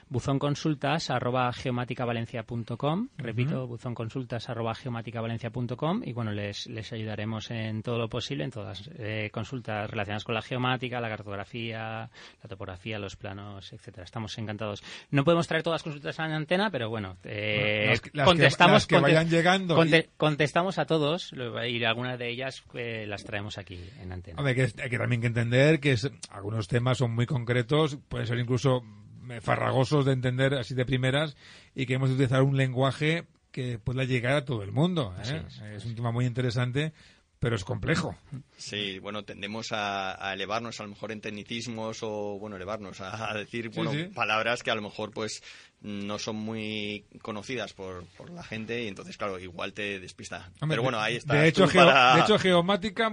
mm, 0.09 0.13
buzonconsultas 0.13 1.11
arroba 1.11 1.53
geomáticavalencia.com 1.53 3.09
repito, 3.19 3.67
buzonconsultas 3.67 4.49
arroba 4.49 4.75
geomáticavalencia.com 4.75 6.03
y 6.05 6.13
bueno, 6.13 6.33
les, 6.33 6.67
les 6.67 6.93
ayudaremos 6.93 7.51
en 7.51 7.83
todo 7.83 7.99
lo 7.99 8.09
posible, 8.09 8.45
en 8.45 8.51
todas 8.51 8.89
eh, 8.99 9.31
consultas 9.33 9.91
relacionadas 9.91 10.25
con 10.25 10.35
la 10.35 10.43
geomática, 10.43 11.01
la 11.01 11.09
cartografía, 11.09 12.11
la 12.43 12.49
topografía, 12.49 12.99
los 12.99 13.17
planos, 13.17 13.73
etcétera. 13.73 14.05
Estamos 14.05 14.37
encantados. 14.39 14.83
No 15.11 15.25
podemos 15.25 15.47
traer 15.47 15.63
todas 15.63 15.77
las 15.77 15.83
consultas 15.83 16.19
a 16.21 16.29
la 16.29 16.37
antena, 16.37 16.71
pero 16.71 16.89
bueno, 16.89 17.17
eh, 17.25 17.87
Las 17.89 18.01
que- 18.01 18.11
contestamos 18.11 18.75
las 18.75 18.87
que 18.87 18.97
conte- 18.97 19.03
vayan 19.15 19.29
llegando 19.29 19.77
conte- 19.77 20.09
y- 20.09 20.17
contestamos 20.17 20.79
a 20.79 20.87
todos 20.87 21.33
y 21.69 21.85
algunas 21.85 22.19
de 22.19 22.29
ellas 22.31 22.63
eh, 22.75 23.05
las 23.09 23.25
traemos 23.25 23.59
aquí 23.59 23.79
en 24.01 24.13
antena. 24.13 24.39
Hombre, 24.39 24.55
que 24.55 24.65
es- 24.65 24.79
hay 24.79 24.91
que 24.91 24.99
también 24.99 25.21
que 25.21 25.27
entender 25.29 25.81
que 25.81 25.93
es- 25.93 26.11
algunos 26.31 26.69
temas 26.69 26.99
son 26.99 27.15
muy 27.15 27.27
concretos, 27.27 27.99
pueden 28.09 28.27
ser 28.27 28.39
incluso 28.39 28.83
farragosos 29.41 30.05
de 30.05 30.13
entender 30.13 30.55
así 30.55 30.75
de 30.75 30.85
primeras 30.85 31.37
y 31.75 31.87
que 31.87 31.95
hemos 31.95 32.09
de 32.09 32.15
utilizar 32.17 32.43
un 32.43 32.57
lenguaje 32.57 33.27
que 33.53 33.79
pueda 33.79 34.05
llegar 34.05 34.35
a 34.35 34.45
todo 34.45 34.63
el 34.63 34.73
mundo. 34.73 35.15
¿eh? 35.25 35.43
Es. 35.47 35.61
Es 35.61 35.85
un 35.85 35.95
tema 35.95 36.13
muy 36.13 36.27
interesante, 36.27 36.93
pero 37.41 37.57
es 37.57 37.65
complejo. 37.65 38.17
Sí, 38.57 38.99
bueno, 38.99 39.23
tendemos 39.25 39.73
a, 39.73 40.25
a 40.29 40.35
elevarnos 40.35 40.81
a 40.81 40.83
lo 40.83 40.91
mejor 40.91 41.13
en 41.13 41.21
tecnicismos 41.21 41.99
o, 42.03 42.39
bueno, 42.39 42.57
elevarnos 42.57 43.01
a, 43.01 43.31
a 43.31 43.35
decir, 43.35 43.71
Sí, 43.73 43.77
bueno, 43.77 43.93
sí. 43.93 44.05
palabras 44.15 44.63
que 44.63 44.71
a 44.71 44.75
lo 44.75 44.83
mejor 44.83 45.13
pues 45.13 45.43
no 45.81 46.19
son 46.19 46.35
muy 46.37 47.05
conocidas 47.23 47.73
por, 47.73 48.05
por 48.17 48.31
la 48.31 48.43
gente 48.43 48.83
y 48.83 48.89
entonces, 48.89 49.17
claro, 49.17 49.39
igual 49.39 49.73
te 49.73 50.01
despista. 50.01 50.51
Hombre, 50.61 50.75
Pero 50.75 50.83
bueno, 50.83 50.99
ahí 51.01 51.15
está. 51.17 51.35
De 51.35 51.49
hecho, 51.49 51.69
geo- 51.69 51.87
para- 51.87 52.17
de 52.17 52.23
hecho, 52.23 52.39
geomática, 52.39 53.09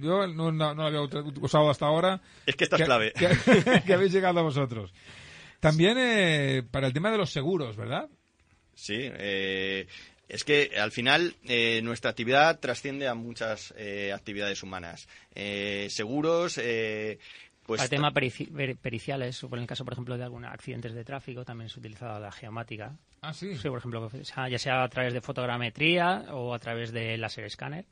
yo 0.00 0.26
no, 0.26 0.50
no, 0.52 0.74
no 0.74 0.90
la 0.90 0.98
había 0.98 1.20
usado 1.40 1.70
hasta 1.70 1.86
ahora. 1.86 2.20
Es 2.46 2.56
que 2.56 2.64
esta 2.64 2.74
es 2.76 2.80
que, 2.82 2.84
clave. 2.86 3.12
que- 3.12 3.82
que 3.86 3.94
habéis 3.94 4.12
llegado 4.12 4.40
a 4.40 4.42
vosotros. 4.42 4.92
También 5.60 5.96
eh, 5.98 6.62
para 6.70 6.86
el 6.86 6.92
tema 6.92 7.10
de 7.10 7.18
los 7.18 7.30
seguros, 7.30 7.76
¿verdad? 7.76 8.08
Sí, 8.74 8.96
eh, 9.00 9.86
es 10.28 10.44
que 10.44 10.72
al 10.80 10.92
final 10.92 11.34
eh, 11.44 11.80
nuestra 11.82 12.10
actividad 12.10 12.60
trasciende 12.60 13.08
a 13.08 13.14
muchas 13.14 13.74
eh, 13.76 14.12
actividades 14.14 14.62
humanas. 14.62 15.08
Eh, 15.34 15.88
seguros, 15.90 16.58
eh, 16.58 17.18
Pues 17.66 17.80
Para 17.80 17.88
tema 17.90 18.10
perici- 18.12 18.50
per- 18.50 18.76
periciales, 18.78 19.42
en 19.42 19.58
el 19.58 19.66
caso, 19.66 19.84
por 19.84 19.92
ejemplo, 19.92 20.16
de 20.16 20.24
algunos 20.24 20.50
accidentes 20.50 20.94
de 20.94 21.04
tráfico, 21.04 21.44
también 21.44 21.68
se 21.68 21.78
ha 21.78 21.80
utilizado 21.80 22.18
la 22.20 22.32
geomática. 22.32 22.96
Ah, 23.20 23.34
sí. 23.34 23.56
Sí, 23.56 23.68
por 23.68 23.78
ejemplo, 23.78 24.08
ya 24.48 24.58
sea 24.58 24.84
a 24.84 24.88
través 24.88 25.12
de 25.12 25.20
fotogrametría 25.20 26.26
o 26.30 26.54
a 26.54 26.58
través 26.60 26.92
de 26.92 27.18
láser 27.18 27.44
escáner. 27.44 27.84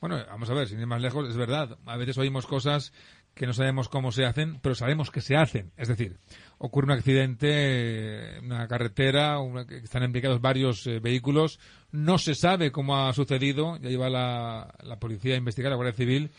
Bueno, 0.00 0.16
vamos 0.26 0.48
a 0.50 0.54
ver, 0.54 0.66
sin 0.66 0.80
ir 0.80 0.86
más 0.86 1.00
lejos, 1.02 1.28
es 1.28 1.36
verdad. 1.36 1.78
A 1.86 1.96
veces 1.96 2.16
oímos 2.18 2.46
cosas 2.46 2.92
que 3.40 3.46
no 3.46 3.54
sabemos 3.54 3.88
cómo 3.88 4.12
se 4.12 4.26
hacen, 4.26 4.58
pero 4.60 4.74
sabemos 4.74 5.10
que 5.10 5.22
se 5.22 5.34
hacen. 5.34 5.72
Es 5.78 5.88
decir, 5.88 6.18
ocurre 6.58 6.88
un 6.88 6.98
accidente 6.98 8.36
en 8.36 8.44
una 8.44 8.68
carretera, 8.68 9.38
una- 9.38 9.62
están 9.62 10.02
implicados 10.02 10.42
varios 10.42 10.86
eh, 10.86 11.00
vehículos, 11.00 11.58
no 11.90 12.18
se 12.18 12.34
sabe 12.34 12.70
cómo 12.70 12.98
ha 12.98 13.14
sucedido, 13.14 13.78
ya 13.78 13.88
lleva 13.88 14.10
la, 14.10 14.74
la 14.82 14.98
policía 14.98 15.36
a 15.36 15.38
investigar, 15.38 15.70
la 15.70 15.76
Guardia 15.76 15.94
Civil, 15.96 16.30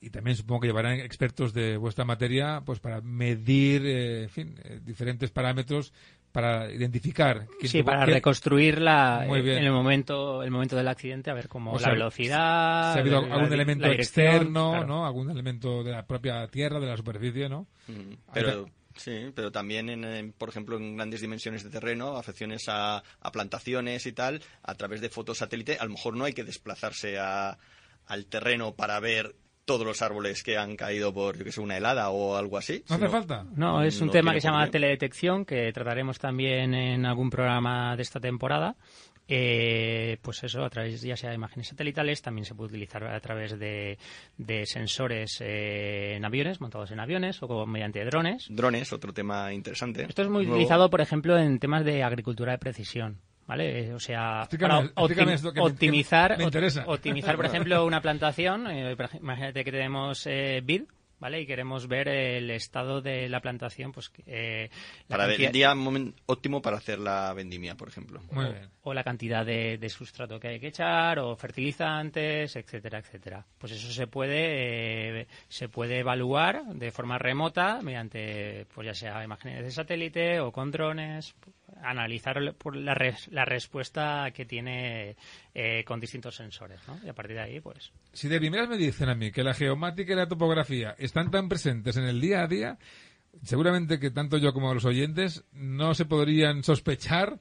y 0.00 0.10
también 0.10 0.36
supongo 0.36 0.62
que 0.62 0.66
llevarán 0.66 0.98
expertos 0.98 1.52
de 1.54 1.76
vuestra 1.76 2.04
materia 2.04 2.62
pues 2.66 2.80
para 2.80 3.00
medir 3.00 3.86
eh, 3.86 4.22
en 4.24 4.30
fin, 4.30 4.54
eh, 4.64 4.80
diferentes 4.82 5.30
parámetros 5.30 5.92
para 6.32 6.70
identificar 6.70 7.46
Sí, 7.62 7.78
tuvo- 7.80 7.86
para 7.86 8.06
qué- 8.06 8.12
reconstruirla 8.12 9.24
Muy 9.26 9.40
bien. 9.42 9.58
en 9.58 9.64
el 9.64 9.72
momento, 9.72 10.42
el 10.42 10.50
momento 10.50 10.76
del 10.76 10.88
accidente, 10.88 11.30
a 11.30 11.34
ver 11.34 11.48
cómo 11.48 11.72
O 11.72 11.74
la 11.74 11.80
sea, 11.80 11.92
velocidad. 11.92 12.92
si 12.92 12.98
ha 12.98 13.00
habido 13.02 13.20
la- 13.22 13.34
algún 13.34 13.48
la- 13.48 13.54
elemento 13.54 13.86
la 13.88 13.94
externo, 13.94 14.70
claro. 14.70 14.86
¿no? 14.86 15.06
Algún 15.06 15.30
elemento 15.30 15.82
de 15.82 15.92
la 15.92 16.06
propia 16.06 16.46
tierra, 16.48 16.78
de 16.80 16.86
la 16.86 16.96
superficie, 16.96 17.48
¿no? 17.48 17.66
Mm, 17.88 18.14
Pero, 18.32 18.68
sí, 18.96 19.32
pero 19.34 19.50
también, 19.50 19.88
en, 19.88 20.04
en, 20.04 20.32
por 20.32 20.48
ejemplo, 20.48 20.76
en 20.76 20.96
grandes 20.96 21.20
dimensiones 21.20 21.64
de 21.64 21.70
terreno, 21.70 22.16
afecciones 22.16 22.64
a, 22.68 23.02
a 23.20 23.32
plantaciones 23.32 24.06
y 24.06 24.12
tal, 24.12 24.40
a 24.62 24.74
través 24.74 25.00
de 25.00 25.08
fotosatélite, 25.10 25.78
a 25.78 25.84
lo 25.84 25.90
mejor 25.90 26.16
no 26.16 26.24
hay 26.24 26.32
que 26.32 26.44
desplazarse 26.44 27.18
a- 27.18 27.58
al 28.06 28.26
terreno 28.26 28.74
para 28.74 28.98
ver 29.00 29.34
todos 29.70 29.86
los 29.86 30.02
árboles 30.02 30.42
que 30.42 30.58
han 30.58 30.74
caído 30.74 31.14
por, 31.14 31.38
yo 31.38 31.44
que 31.44 31.52
sé, 31.52 31.60
una 31.60 31.76
helada 31.76 32.10
o 32.10 32.34
algo 32.36 32.58
así. 32.58 32.82
¿No 32.88 32.96
hace 32.96 33.06
sino- 33.06 33.10
falta? 33.10 33.44
No, 33.54 33.82
es 33.84 34.00
un 34.00 34.08
No 34.08 34.12
tema 34.12 34.32
que 34.34 34.40
se 34.40 34.48
llama 34.48 34.68
teledetección, 34.68 35.44
que 35.44 35.72
trataremos 35.72 36.18
también 36.18 36.74
en 36.74 37.06
algún 37.06 37.30
programa 37.30 37.94
de 37.94 38.02
esta 38.02 38.18
temporada. 38.18 38.74
Eh, 39.32 40.18
pues 40.22 40.42
eso, 40.42 40.64
a 40.64 40.70
través 40.70 41.00
ya 41.02 41.16
sea 41.16 41.30
de 41.30 41.36
imágenes 41.36 41.68
satelitales, 41.68 42.20
también 42.20 42.44
se 42.44 42.56
puede 42.56 42.70
utilizar 42.70 43.04
a 43.04 43.20
través 43.20 43.56
de, 43.60 43.96
de 44.36 44.66
sensores 44.66 45.38
eh, 45.40 46.14
en 46.16 46.24
aviones, 46.24 46.60
montados 46.60 46.90
en 46.90 46.98
aviones 46.98 47.38
o 47.42 47.64
mediante 47.64 48.04
drones. 48.04 48.46
Drones, 48.50 48.92
otro 48.92 49.12
tema 49.12 49.52
interesante. 49.52 50.02
Esto 50.08 50.22
es 50.22 50.28
muy 50.28 50.48
utilizado, 50.48 50.90
por 50.90 51.00
ejemplo, 51.00 51.38
en 51.38 51.60
temas 51.60 51.84
de 51.84 52.02
agricultura 52.02 52.50
de 52.52 52.58
precisión. 52.58 53.18
¿Vale? 53.50 53.92
O 53.94 53.98
sea, 53.98 54.42
Explícame- 54.44 54.92
para 54.92 55.06
explícame 55.06 55.32
optim- 55.32 55.34
esto 55.34 55.52
que 55.52 55.60
me- 55.60 55.66
optimizar, 55.66 56.30
que 56.36 56.38
me 56.38 56.84
optimizar, 56.86 57.34
por 57.36 57.46
ejemplo, 57.74 57.84
una 57.84 58.00
plantación. 58.00 58.70
eh, 58.70 58.96
imagínate 59.20 59.64
que 59.64 59.72
tenemos 59.72 60.24
eh, 60.28 60.60
vid, 60.62 60.82
¿vale? 61.18 61.40
Y 61.40 61.46
queremos 61.46 61.88
ver 61.88 62.06
el 62.08 62.48
estado 62.52 63.00
de 63.02 63.28
la 63.28 63.40
plantación, 63.40 63.90
pues 63.90 64.12
eh, 64.26 64.70
la 65.08 65.16
Para 65.16 65.26
cantidad- 65.26 65.46
el 65.48 65.52
día 65.52 65.74
óptimo 66.26 66.62
para 66.62 66.76
hacer 66.76 67.00
la 67.00 67.34
vendimia, 67.34 67.74
por 67.74 67.88
ejemplo. 67.88 68.20
Muy 68.30 68.44
bien. 68.44 68.68
o 68.82 68.94
la 68.94 69.02
cantidad 69.04 69.44
de, 69.44 69.76
de 69.78 69.88
sustrato 69.90 70.38
que 70.40 70.48
hay 70.48 70.60
que 70.60 70.68
echar, 70.68 71.18
o 71.18 71.34
fertilizantes, 71.36 72.54
etcétera, 72.56 72.98
etcétera. 73.00 73.44
Pues 73.58 73.72
eso 73.72 73.92
se 73.92 74.06
puede 74.06 75.20
eh, 75.22 75.26
se 75.48 75.68
puede 75.68 75.98
evaluar 75.98 76.64
de 76.74 76.90
forma 76.90 77.18
remota 77.18 77.80
mediante, 77.82 78.66
pues 78.74 78.86
ya 78.86 78.94
sea 78.94 79.22
imágenes 79.24 79.62
de 79.64 79.70
satélite 79.70 80.40
o 80.40 80.50
con 80.52 80.70
drones, 80.70 81.34
analizar 81.82 82.54
por 82.54 82.76
la, 82.76 82.94
res- 82.94 83.28
la 83.28 83.44
respuesta 83.44 84.30
que 84.34 84.44
tiene 84.44 85.16
eh, 85.54 85.84
con 85.86 86.00
distintos 86.00 86.36
sensores, 86.36 86.80
¿no? 86.88 86.98
Y 87.04 87.08
a 87.08 87.14
partir 87.14 87.36
de 87.36 87.42
ahí, 87.42 87.60
pues 87.60 87.92
Si 88.12 88.28
de 88.28 88.38
primeras 88.38 88.68
me 88.68 88.76
dicen 88.76 89.08
a 89.08 89.14
mí 89.14 89.30
que 89.32 89.42
la 89.44 89.54
geomática 89.54 90.12
y 90.12 90.16
la 90.16 90.28
topografía 90.28 90.94
están 90.98 91.30
tan 91.30 91.48
presentes 91.48 91.96
en 91.96 92.04
el 92.04 92.20
día 92.20 92.42
a 92.42 92.46
día, 92.46 92.78
seguramente 93.42 93.98
que 93.98 94.10
tanto 94.10 94.38
yo 94.38 94.52
como 94.52 94.74
los 94.74 94.84
oyentes 94.84 95.44
no 95.52 95.94
se 95.94 96.04
podrían 96.04 96.62
sospechar 96.64 97.38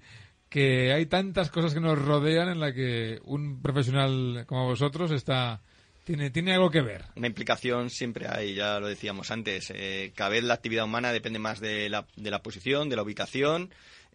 que 0.49 0.93
hay 0.93 1.05
tantas 1.05 1.51
cosas 1.51 1.73
que 1.73 1.79
nos 1.79 1.99
rodean 1.99 2.49
en 2.49 2.59
la 2.59 2.73
que 2.73 3.19
un 3.23 3.61
profesional 3.61 4.45
como 4.47 4.65
vosotros 4.65 5.11
está 5.11 5.61
tiene, 6.05 6.31
tiene 6.31 6.53
algo 6.55 6.71
que 6.71 6.81
ver. 6.81 7.05
Una 7.15 7.27
implicación 7.27 7.91
siempre 7.91 8.27
hay, 8.27 8.55
ya 8.55 8.79
lo 8.79 8.87
decíamos 8.87 9.29
antes. 9.29 9.71
Eh, 9.75 10.11
cada 10.15 10.31
vez 10.31 10.43
la 10.43 10.55
actividad 10.55 10.85
humana 10.85 11.11
depende 11.13 11.37
más 11.37 11.59
de 11.59 11.87
la, 11.87 12.07
de 12.15 12.31
la 12.31 12.41
posición, 12.41 12.89
de 12.89 12.95
la 12.95 13.03
ubicación. 13.03 13.69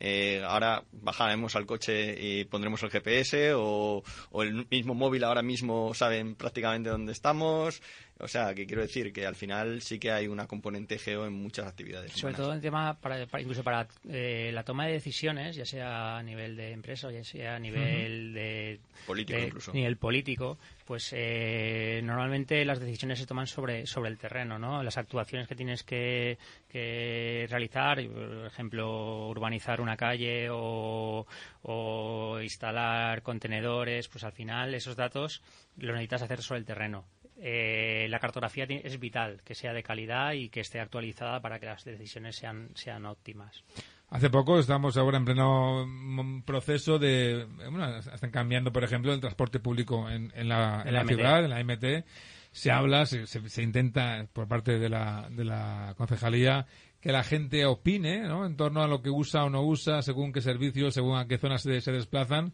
Eh, 0.06 0.42
ahora 0.46 0.84
bajaremos 0.92 1.56
al 1.56 1.64
coche 1.64 2.14
y 2.20 2.44
pondremos 2.44 2.82
el 2.82 2.90
GPS 2.90 3.54
o, 3.54 4.02
o 4.32 4.42
el 4.42 4.66
mismo 4.70 4.92
móvil 4.92 5.24
ahora 5.24 5.40
mismo 5.40 5.94
saben 5.94 6.34
prácticamente 6.34 6.90
dónde 6.90 7.12
estamos. 7.12 7.80
O 8.20 8.28
sea, 8.28 8.54
que 8.54 8.64
quiero 8.66 8.82
decir 8.82 9.12
que 9.12 9.26
al 9.26 9.34
final 9.34 9.82
sí 9.82 9.98
que 9.98 10.12
hay 10.12 10.28
una 10.28 10.46
componente 10.46 10.98
geo 10.98 11.26
en 11.26 11.32
muchas 11.32 11.66
actividades. 11.66 12.12
Sobre 12.12 12.30
humanas. 12.32 12.40
todo 12.46 12.54
en 12.54 12.60
tema, 12.60 12.98
para, 13.00 13.26
para- 13.26 13.42
incluso 13.42 13.64
para 13.64 13.88
eh, 14.08 14.50
la 14.54 14.62
toma 14.62 14.86
de 14.86 14.92
decisiones, 14.92 15.56
ya 15.56 15.66
sea 15.66 16.18
a 16.18 16.22
nivel 16.22 16.56
de 16.56 16.70
empresa 16.70 17.08
o 17.08 17.10
ya 17.10 17.24
sea 17.24 17.56
a 17.56 17.58
nivel 17.58 18.32
de 18.32 18.78
Político 19.04 19.38
de 19.38 19.46
incluso. 19.46 19.72
nivel 19.72 19.96
político, 19.96 20.58
pues 20.86 21.10
eh, 21.12 22.00
normalmente 22.04 22.64
las 22.64 22.78
decisiones 22.78 23.18
se 23.18 23.26
toman 23.26 23.48
sobre 23.48 23.84
sobre 23.86 24.10
el 24.10 24.16
terreno, 24.16 24.58
¿no? 24.60 24.82
Las 24.84 24.96
actuaciones 24.96 25.48
que 25.48 25.56
tienes 25.56 25.82
que, 25.82 26.38
que 26.68 27.46
realizar, 27.50 28.00
por 28.08 28.46
ejemplo, 28.46 29.26
urbanizar 29.28 29.80
una 29.80 29.96
calle 29.96 30.48
o, 30.50 31.26
o 31.62 32.40
instalar 32.40 33.22
contenedores, 33.22 34.06
pues 34.08 34.22
al 34.24 34.32
final 34.32 34.72
esos 34.74 34.94
datos 34.96 35.42
los 35.76 35.92
necesitas 35.94 36.22
hacer 36.22 36.42
sobre 36.42 36.60
el 36.60 36.64
terreno. 36.64 37.04
Eh, 37.40 38.06
la 38.10 38.18
cartografía 38.20 38.64
es 38.64 38.98
vital, 39.00 39.40
que 39.44 39.54
sea 39.54 39.72
de 39.72 39.82
calidad 39.82 40.32
y 40.32 40.48
que 40.48 40.60
esté 40.60 40.80
actualizada 40.80 41.40
para 41.40 41.58
que 41.58 41.66
las 41.66 41.84
decisiones 41.84 42.36
sean, 42.36 42.70
sean 42.74 43.06
óptimas. 43.06 43.64
Hace 44.10 44.30
poco 44.30 44.58
estamos 44.58 44.96
ahora 44.96 45.16
en 45.18 45.24
pleno 45.24 45.84
mm, 45.86 46.42
proceso 46.42 46.98
de... 46.98 47.46
Bueno, 47.70 47.96
están 47.96 48.30
cambiando, 48.30 48.72
por 48.72 48.84
ejemplo, 48.84 49.12
el 49.12 49.20
transporte 49.20 49.58
público 49.58 50.08
en, 50.08 50.32
en 50.36 50.48
la, 50.48 50.82
en 50.86 50.94
la 50.94 51.02
la 51.02 51.08
ciudad, 51.08 51.44
en 51.44 51.50
la 51.50 51.64
MT. 51.64 52.04
Se 52.52 52.70
habla, 52.70 53.04
se, 53.06 53.26
se- 53.26 53.48
se 53.48 53.62
intenta 53.62 54.28
por 54.32 54.46
parte 54.46 54.78
de 54.78 54.88
la, 54.88 55.28
de 55.30 55.44
la 55.44 55.94
concejalía 55.96 56.66
que 57.00 57.10
la 57.10 57.24
gente 57.24 57.66
opine 57.66 58.20
¿no? 58.28 58.46
en 58.46 58.56
torno 58.56 58.82
a 58.82 58.86
lo 58.86 59.02
que 59.02 59.10
usa 59.10 59.44
o 59.44 59.50
no 59.50 59.62
usa, 59.62 60.00
según 60.02 60.32
qué 60.32 60.40
servicios, 60.40 60.94
según 60.94 61.18
a 61.18 61.26
qué 61.26 61.36
zonas 61.36 61.62
se, 61.62 61.80
se 61.80 61.90
desplazan. 61.92 62.52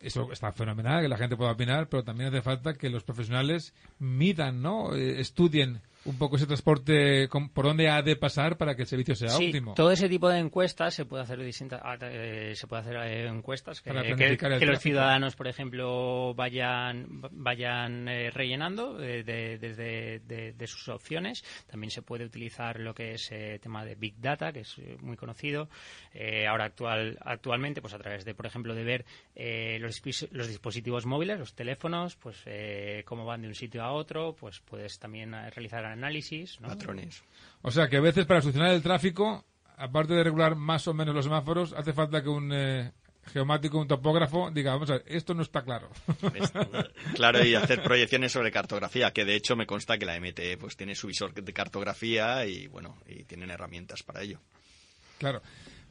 Eso 0.00 0.30
está 0.32 0.52
fenomenal, 0.52 1.02
que 1.02 1.08
la 1.08 1.16
gente 1.16 1.36
pueda 1.36 1.50
opinar, 1.50 1.88
pero 1.88 2.04
también 2.04 2.28
hace 2.28 2.42
falta 2.42 2.74
que 2.74 2.88
los 2.88 3.02
profesionales 3.02 3.74
midan, 3.98 4.62
¿no? 4.62 4.94
Eh, 4.94 5.20
estudien 5.20 5.80
un 6.08 6.18
poco 6.18 6.36
ese 6.36 6.46
transporte, 6.46 7.28
con- 7.28 7.50
por 7.50 7.64
dónde 7.66 7.88
ha 7.88 8.02
de 8.02 8.16
pasar 8.16 8.56
para 8.56 8.74
que 8.74 8.82
el 8.82 8.88
servicio 8.88 9.14
sea 9.14 9.28
Sí, 9.30 9.46
óptimo. 9.46 9.74
todo 9.74 9.90
ese 9.92 10.08
tipo 10.08 10.28
de 10.28 10.38
encuestas 10.38 10.94
se 10.94 11.04
puede 11.04 11.22
hacer 11.22 11.38
distintas, 11.42 11.80
ah, 11.84 11.96
eh, 12.02 12.52
se 12.54 12.66
puede 12.66 12.82
hacer 12.82 12.96
eh, 12.96 13.26
encuestas 13.28 13.80
que, 13.80 13.90
que- 13.92 14.66
los 14.66 14.80
ciudadanos, 14.80 15.36
por 15.36 15.48
ejemplo, 15.48 16.34
vayan 16.34 17.20
vayan 17.32 18.08
eh, 18.08 18.30
rellenando 18.30 19.02
eh, 19.02 19.22
de, 19.22 19.58
desde 19.58 20.20
de, 20.20 20.52
de 20.52 20.66
sus 20.66 20.88
opciones. 20.88 21.44
También 21.66 21.90
se 21.90 22.02
puede 22.02 22.24
utilizar 22.24 22.80
lo 22.80 22.94
que 22.94 23.12
es 23.14 23.30
tema 23.60 23.84
de 23.84 23.94
big 23.94 24.20
data, 24.20 24.52
que 24.52 24.60
es 24.60 24.76
muy 25.00 25.16
conocido. 25.16 25.68
Ahora 26.48 26.64
actual 26.64 27.18
actualmente, 27.22 27.80
pues 27.80 27.94
a 27.94 27.98
través 27.98 28.24
de, 28.24 28.34
por 28.34 28.46
ejemplo, 28.46 28.74
de 28.74 28.84
ver 28.84 29.04
eh, 29.34 29.78
los, 29.80 30.00
los 30.32 30.48
dispositivos 30.48 31.06
móviles, 31.06 31.38
los 31.38 31.54
teléfonos, 31.54 32.16
pues 32.16 32.42
eh, 32.46 33.02
cómo 33.04 33.24
van 33.24 33.42
de 33.42 33.48
un 33.48 33.54
sitio 33.54 33.82
a 33.82 33.92
otro, 33.92 34.34
pues 34.34 34.60
puedes 34.60 34.98
también 34.98 35.32
realizar 35.32 35.84
análisis, 35.98 36.60
¿no? 36.60 36.68
Patrones. 36.68 37.22
O 37.62 37.70
sea 37.70 37.88
que 37.88 37.96
a 37.96 38.00
veces 38.00 38.26
para 38.26 38.40
solucionar 38.40 38.72
el 38.72 38.82
tráfico, 38.82 39.44
aparte 39.76 40.14
de 40.14 40.24
regular 40.24 40.54
más 40.56 40.86
o 40.88 40.94
menos 40.94 41.14
los 41.14 41.24
semáforos, 41.24 41.72
hace 41.72 41.92
falta 41.92 42.22
que 42.22 42.28
un 42.28 42.50
eh, 42.52 42.92
geomático, 43.28 43.78
un 43.78 43.88
topógrafo 43.88 44.50
diga, 44.50 44.72
vamos 44.72 44.90
a 44.90 44.94
ver, 44.94 45.04
esto 45.06 45.34
no 45.34 45.42
está 45.42 45.62
claro. 45.62 45.90
Claro, 47.14 47.44
y 47.44 47.54
hacer 47.54 47.82
proyecciones 47.82 48.32
sobre 48.32 48.50
cartografía, 48.50 49.12
que 49.12 49.24
de 49.24 49.34
hecho 49.34 49.56
me 49.56 49.66
consta 49.66 49.98
que 49.98 50.06
la 50.06 50.18
MT 50.18 50.58
pues 50.58 50.76
tiene 50.76 50.94
su 50.94 51.08
visor 51.08 51.32
de 51.34 51.52
cartografía 51.52 52.46
y 52.46 52.66
bueno, 52.66 52.96
y 53.06 53.24
tienen 53.24 53.50
herramientas 53.50 54.02
para 54.02 54.22
ello. 54.22 54.40
claro. 55.18 55.42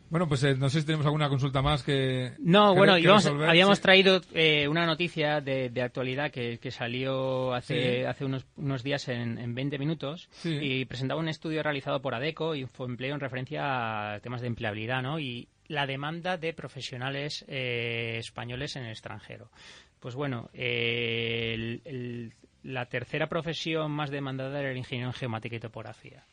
Bueno, 0.09 0.27
pues 0.27 0.43
eh, 0.43 0.55
no 0.55 0.69
sé 0.69 0.79
si 0.79 0.85
tenemos 0.85 1.05
alguna 1.05 1.27
consulta 1.29 1.61
más 1.61 1.83
que... 1.83 2.31
No, 2.39 2.71
que- 2.73 2.77
bueno, 2.77 2.95
que 2.95 3.01
íbamos- 3.01 3.23
resolver. 3.25 3.49
habíamos 3.49 3.77
Sí. 3.77 3.81
traído 3.83 4.21
eh, 4.33 4.67
una 4.67 4.85
noticia 4.85 5.41
de, 5.41 5.69
de 5.69 5.81
actualidad 5.81 6.31
que, 6.31 6.59
que 6.59 6.71
salió 6.71 7.53
hace, 7.53 7.99
Sí. 7.99 8.05
hace 8.05 8.23
unos, 8.25 8.45
unos 8.55 8.83
días 8.83 9.07
en, 9.09 9.37
en 9.37 9.53
20 9.53 9.77
minutos 9.77 10.29
Sí. 10.31 10.57
y 10.61 10.85
presentaba 10.85 11.19
un 11.19 11.27
estudio 11.27 11.61
realizado 11.61 12.01
por 12.01 12.15
ADECO, 12.15 12.55
Infoempleo, 12.55 13.15
en 13.15 13.19
referencia 13.19 14.13
a 14.13 14.19
temas 14.21 14.41
de 14.41 14.47
empleabilidad, 14.47 15.01
¿no? 15.01 15.19
Y 15.19 15.49
la 15.67 15.85
demanda 15.85 16.37
de 16.37 16.53
profesionales 16.53 17.43
eh, 17.49 18.15
españoles 18.19 18.75
en 18.77 18.83
el 18.85 18.91
extranjero. 18.91 19.51
Pues 19.99 20.15
bueno, 20.15 20.49
eh, 20.53 21.51
el- 21.53 21.81
el- 21.83 22.33
la 22.63 22.85
tercera 22.85 23.27
profesión 23.27 23.91
más 23.91 24.09
demandada 24.09 24.59
era 24.59 24.71
el 24.71 24.77
ingeniero 24.77 25.09
en 25.09 25.13
geomática 25.13 25.55
y 25.55 25.59
topografía. 25.59 26.23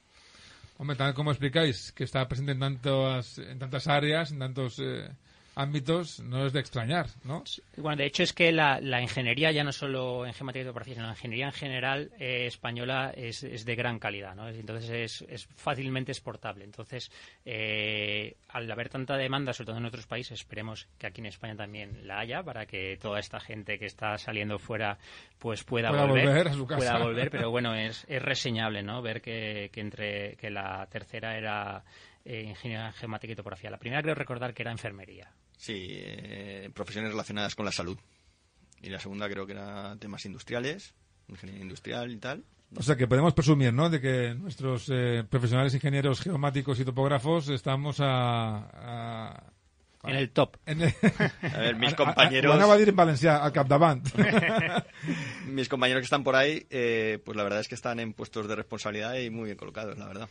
Hombre, 0.77 0.97
tal 0.97 1.15
como 1.15 1.31
explicáis, 1.31 1.93
que 1.93 2.05
está 2.05 2.27
presente 2.29 2.53
en, 2.53 2.61
tantas 2.61 3.39
en 3.39 3.59
tantas 3.59 3.87
áreas, 3.87 4.33
en 4.33 4.39
tantos... 4.41 4.79
eh, 4.81 5.09
ámbitos 5.55 6.21
no 6.21 6.47
es 6.47 6.53
de 6.53 6.61
extrañar, 6.61 7.07
¿no? 7.25 7.45
Bueno, 7.77 7.97
de 7.97 8.07
hecho 8.07 8.23
es 8.23 8.33
que 8.33 8.53
la, 8.53 8.81
la 8.81 9.01
ingeniería, 9.01 9.53
ya 9.53 9.65
no 9.65 9.73
solo 9.73 10.27
en 10.27 10.33
geomática 10.33 10.63
y 10.63 10.67
topografía, 10.67 10.95
sino 10.95 11.07
la 11.07 11.13
ingeniería 11.13 11.47
en 11.47 11.53
general 11.53 12.11
eh, 12.19 12.47
española 12.47 13.13
es, 13.17 13.43
es, 13.45 13.65
de 13.65 13.75
gran 13.75 13.99
calidad, 13.99 14.35
¿no? 14.35 14.49
Entonces 14.49 14.91
es, 14.91 15.25
es 15.29 15.47
fácilmente 15.47 16.13
exportable. 16.13 16.65
Entonces, 16.65 17.11
eh, 17.45 18.37
al 18.49 18.71
haber 18.71 18.89
tanta 18.89 19.17
demanda, 19.17 19.53
sobre 19.53 19.67
todo 19.67 19.79
en 19.79 19.87
otros 19.87 20.07
países, 20.07 20.41
esperemos 20.41 20.89
que 20.99 21.07
aquí 21.07 21.21
en 21.21 21.27
España 21.27 21.57
también 21.57 22.07
la 22.07 22.19
haya 22.19 22.43
para 22.43 22.67
que 22.67 22.99
toda 23.01 23.21
esta 23.21 23.41
gente 23.41 23.79
que 23.79 23.87
está 23.87 24.19
saliendo 24.19 24.59
fuera 24.59 24.99
pues 25.39 25.65
pueda, 25.65 25.91
pueda 25.91 26.07
volver, 26.07 26.27
volver, 26.27 26.49
a 26.49 26.53
su 26.53 26.67
casa. 26.67 26.79
pueda 26.79 26.99
volver. 26.99 27.31
Pero 27.35 27.51
bueno, 27.51 27.75
es, 27.75 28.05
es 28.09 28.23
reseñable, 28.23 28.83
¿no? 28.83 29.03
Ver 29.03 29.21
que, 29.21 29.71
que 29.73 29.81
entre 29.81 30.37
que 30.37 30.51
la 30.51 30.87
tercera 30.91 31.37
era 31.37 31.85
eh, 32.25 32.43
ingeniería 32.43 32.91
geomática 32.93 33.33
y 33.33 33.37
topografía. 33.37 33.71
La 33.71 33.79
primera 33.79 34.03
creo 34.03 34.15
recordar 34.15 34.55
que 34.55 34.63
era 34.63 34.73
enfermería. 34.73 35.31
Sí, 35.57 35.89
eh, 35.89 36.71
profesiones 36.75 37.11
relacionadas 37.11 37.55
con 37.55 37.65
la 37.65 37.73
salud. 37.73 37.99
Y 38.83 38.91
la 38.91 39.01
segunda 39.01 39.29
creo 39.29 39.47
que 39.47 39.53
era 39.53 39.97
temas 39.99 40.25
industriales, 40.27 40.95
ingeniería 41.29 41.63
industrial 41.63 42.11
y 42.13 42.19
tal. 42.19 42.45
O 42.77 42.83
sea 42.83 42.97
que 42.97 43.07
podemos 43.07 43.35
presumir, 43.35 43.73
¿no? 43.73 43.89
De 43.89 44.01
que 44.01 44.35
nuestros 44.35 44.91
eh, 44.93 45.25
profesionales 45.29 45.75
ingenieros 45.75 46.21
geomáticos 46.21 46.79
y 46.81 46.85
topógrafos 46.85 47.49
estamos 47.49 48.01
a... 48.01 48.69
a 48.73 49.53
en 50.03 50.17
el 50.17 50.31
top. 50.33 50.59
En 50.67 50.83
el, 50.83 50.95
a 51.55 51.59
ver, 51.61 51.77
mis 51.77 51.95
compañeros... 51.97 52.55
Van 52.55 52.69
a 52.69 52.73
decir 52.75 52.91
en 52.91 52.97
Valencia, 52.97 53.37
al 53.39 53.53
capdavant. 53.53 54.07
mis 55.47 55.69
compañeros 55.69 56.03
que 56.03 56.05
están 56.05 56.25
por 56.25 56.37
ahí, 56.37 56.67
eh, 56.69 57.21
pues 57.25 57.37
la 57.37 57.43
verdad 57.43 57.61
es 57.61 57.69
que 57.69 57.75
están 57.75 58.01
en 58.01 58.13
puestos 58.13 58.47
de 58.47 58.55
responsabilidad 58.55 59.15
y 59.15 59.31
muy 59.31 59.47
bien 59.47 59.57
colocados, 59.57 59.97
la 59.97 60.07
verdad 60.07 60.29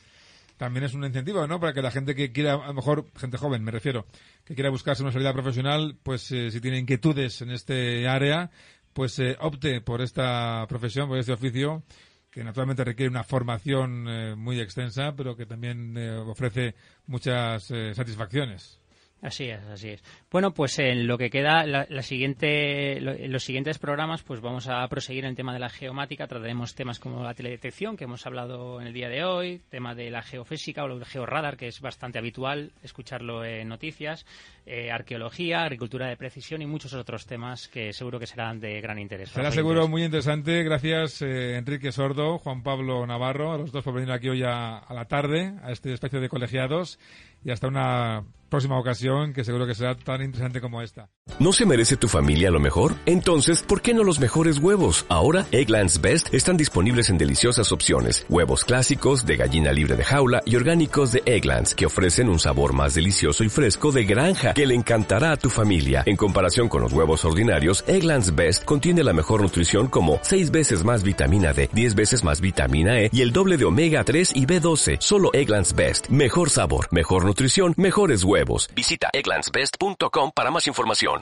también 0.63 0.86
es 0.86 0.93
un 0.93 1.04
incentivo, 1.04 1.45
¿no? 1.45 1.60
Para 1.60 1.73
que 1.73 1.82
la 1.82 1.91
gente 1.91 2.15
que 2.15 2.32
quiera, 2.32 2.54
a 2.54 2.67
lo 2.67 2.73
mejor, 2.73 3.06
gente 3.17 3.38
joven, 3.38 3.65
me 3.65 3.71
refiero, 3.71 4.06
que 4.45 4.56
quiera 4.56 4.69
buscarse 4.69 5.04
una 5.04 5.12
salida 5.12 5.34
profesional, 5.34 5.97
pues 6.02 6.32
eh, 6.32 6.52
si 6.52 6.62
tiene 6.62 6.80
inquietudes 6.80 7.41
en 7.41 7.52
este 7.52 8.08
área, 8.08 8.49
pues 8.93 9.19
eh, 9.19 9.36
opte 9.41 9.82
por 9.82 9.99
esta 10.02 10.65
profesión, 10.69 11.10
por 11.10 11.17
este 11.17 11.34
oficio, 11.34 11.84
que 12.32 12.45
naturalmente 12.45 12.86
requiere 12.86 13.10
una 13.10 13.26
formación 13.26 14.08
eh, 14.08 14.36
muy 14.38 14.62
extensa, 14.62 15.13
pero 15.17 15.36
que 15.36 15.45
también 15.45 15.97
eh, 15.97 16.15
ofrece 16.15 16.76
muchas 17.08 17.65
satisfacciones. 17.93 18.80
Así 19.23 19.45
es, 19.45 19.63
así 19.71 19.89
es. 19.91 20.03
Bueno, 20.29 20.53
pues 20.53 20.77
en 20.79 21.07
lo 21.07 21.17
que 21.17 21.29
queda, 21.29 21.65
la, 21.65 21.88
la 21.89 22.01
siguiente, 22.01 22.99
lo, 22.99 23.13
en 23.13 23.31
los 23.31 23.43
siguientes 23.43 23.79
programas, 23.79 24.21
pues 24.21 24.41
vamos 24.41 24.67
a 24.67 24.86
proseguir 24.89 25.23
en 25.23 25.29
el 25.29 25.36
tema 25.38 25.53
de 25.53 25.59
la 25.59 25.69
geomática. 25.69 26.27
Trataremos 26.27 26.75
temas 26.75 26.99
como 26.99 27.23
la 27.23 27.33
teledetección, 27.33 27.95
que 27.95 28.03
hemos 28.03 28.25
hablado 28.27 28.81
en 28.81 28.88
el 28.88 28.93
día 28.93 29.07
de 29.07 29.23
hoy, 29.23 29.62
tema 29.69 29.95
de 29.95 30.12
la 30.12 30.23
geofísica 30.23 30.83
o 30.83 30.88
el 30.88 31.05
georradar, 31.05 31.55
que 31.55 31.67
es 31.67 31.79
bastante 31.79 32.19
habitual 32.19 32.73
escucharlo 32.83 33.45
en 33.45 33.69
noticias, 33.69 34.25
eh, 34.65 34.91
arqueología, 34.91 35.63
agricultura 35.63 36.09
de 36.09 36.17
precisión 36.17 36.62
y 36.62 36.65
muchos 36.65 36.93
otros 36.93 37.25
temas 37.25 37.69
que 37.69 37.93
seguro 37.93 38.19
que 38.19 38.27
serán 38.27 38.59
de 38.59 38.81
gran 38.81 38.99
interés. 38.99 39.29
Será 39.29 39.51
seguro 39.51 39.88
muy 39.88 40.03
interesante. 40.03 40.63
Gracias, 40.63 41.21
eh, 41.21 41.55
Enrique 41.55 41.93
Sordo, 41.93 42.39
Juan 42.39 42.62
Pablo 42.62 43.07
Navarro, 43.07 43.53
a 43.53 43.57
los 43.57 43.71
dos 43.71 43.86
por 43.86 43.93
venir 43.93 44.12
aquí 44.12 44.27
hoy 44.27 44.43
a, 44.43 44.79
a 44.79 44.93
la 44.93 45.05
tarde, 45.05 45.53
a 45.63 45.71
este 45.71 45.93
espacio 45.93 46.19
de 46.19 46.27
colegiados 46.27 46.99
y 47.43 47.51
hasta 47.51 47.67
una 47.67 48.23
próxima 48.53 48.77
ocasión 48.77 49.34
que 49.34 49.43
seguro 49.43 49.65
que 49.65 49.73
será 49.73 49.95
tan 49.95 50.21
interesante 50.21 50.62
como 50.62 50.84
esta. 50.84 51.10
¿No 51.39 51.53
se 51.53 51.65
merece 51.65 51.97
tu 51.97 52.08
familia 52.08 52.51
lo 52.51 52.60
mejor? 52.60 52.93
Entonces, 53.08 53.63
¿por 53.63 53.82
qué 53.82 53.95
no 53.95 54.03
los 54.03 54.19
mejores 54.19 54.60
huevos? 54.60 55.08
Ahora, 55.10 55.47
Egglands 55.51 56.01
Best 56.01 56.32
están 56.32 56.56
disponibles 56.56 57.10
en 57.10 57.17
deliciosas 57.17 57.71
opciones. 57.71 58.27
Huevos 58.29 58.63
clásicos, 58.63 59.25
de 59.25 59.38
gallina 59.38 59.71
libre 59.71 59.95
de 59.95 60.03
jaula 60.03 60.43
y 60.45 60.56
orgánicos 60.56 61.12
de 61.12 61.23
Egglands, 61.25 61.73
que 61.73 61.88
ofrecen 61.88 62.29
un 62.29 62.38
sabor 62.38 62.73
más 62.73 62.93
delicioso 62.93 63.43
y 63.43 63.49
fresco 63.49 63.91
de 63.91 64.06
granja 64.06 64.53
que 64.53 64.67
le 64.67 64.75
encantará 64.75 65.32
a 65.32 65.38
tu 65.38 65.49
familia. 65.49 66.03
En 66.06 66.15
comparación 66.15 66.69
con 66.69 66.84
los 66.84 66.93
huevos 66.93 67.25
ordinarios, 67.25 67.84
Egglands 67.88 68.36
Best 68.36 68.65
contiene 68.65 69.03
la 69.03 69.13
mejor 69.13 69.41
nutrición 69.41 69.88
como 69.88 70.19
6 70.21 70.51
veces 70.51 70.84
más 70.84 71.01
vitamina 71.01 71.53
D, 71.53 71.71
10 71.73 71.95
veces 71.95 72.23
más 72.23 72.39
vitamina 72.39 73.01
E 73.01 73.10
y 73.12 73.21
el 73.21 73.32
doble 73.32 73.58
de 73.58 73.65
omega 73.65 74.03
3 74.03 74.34
y 74.36 74.45
B12. 74.45 74.97
Solo 74.99 75.32
Egglands 75.34 75.73
Best. 75.73 76.10
Mejor 76.10 76.51
sabor, 76.51 76.88
mejor 76.91 77.25
nutrición, 77.34 77.74
mejores 77.78 78.24
huevos. 78.24 78.69
Visita 78.76 79.10
egglandsbest.com 79.12 80.32
para 80.36 80.52
más 80.52 80.67
información. 80.67 81.22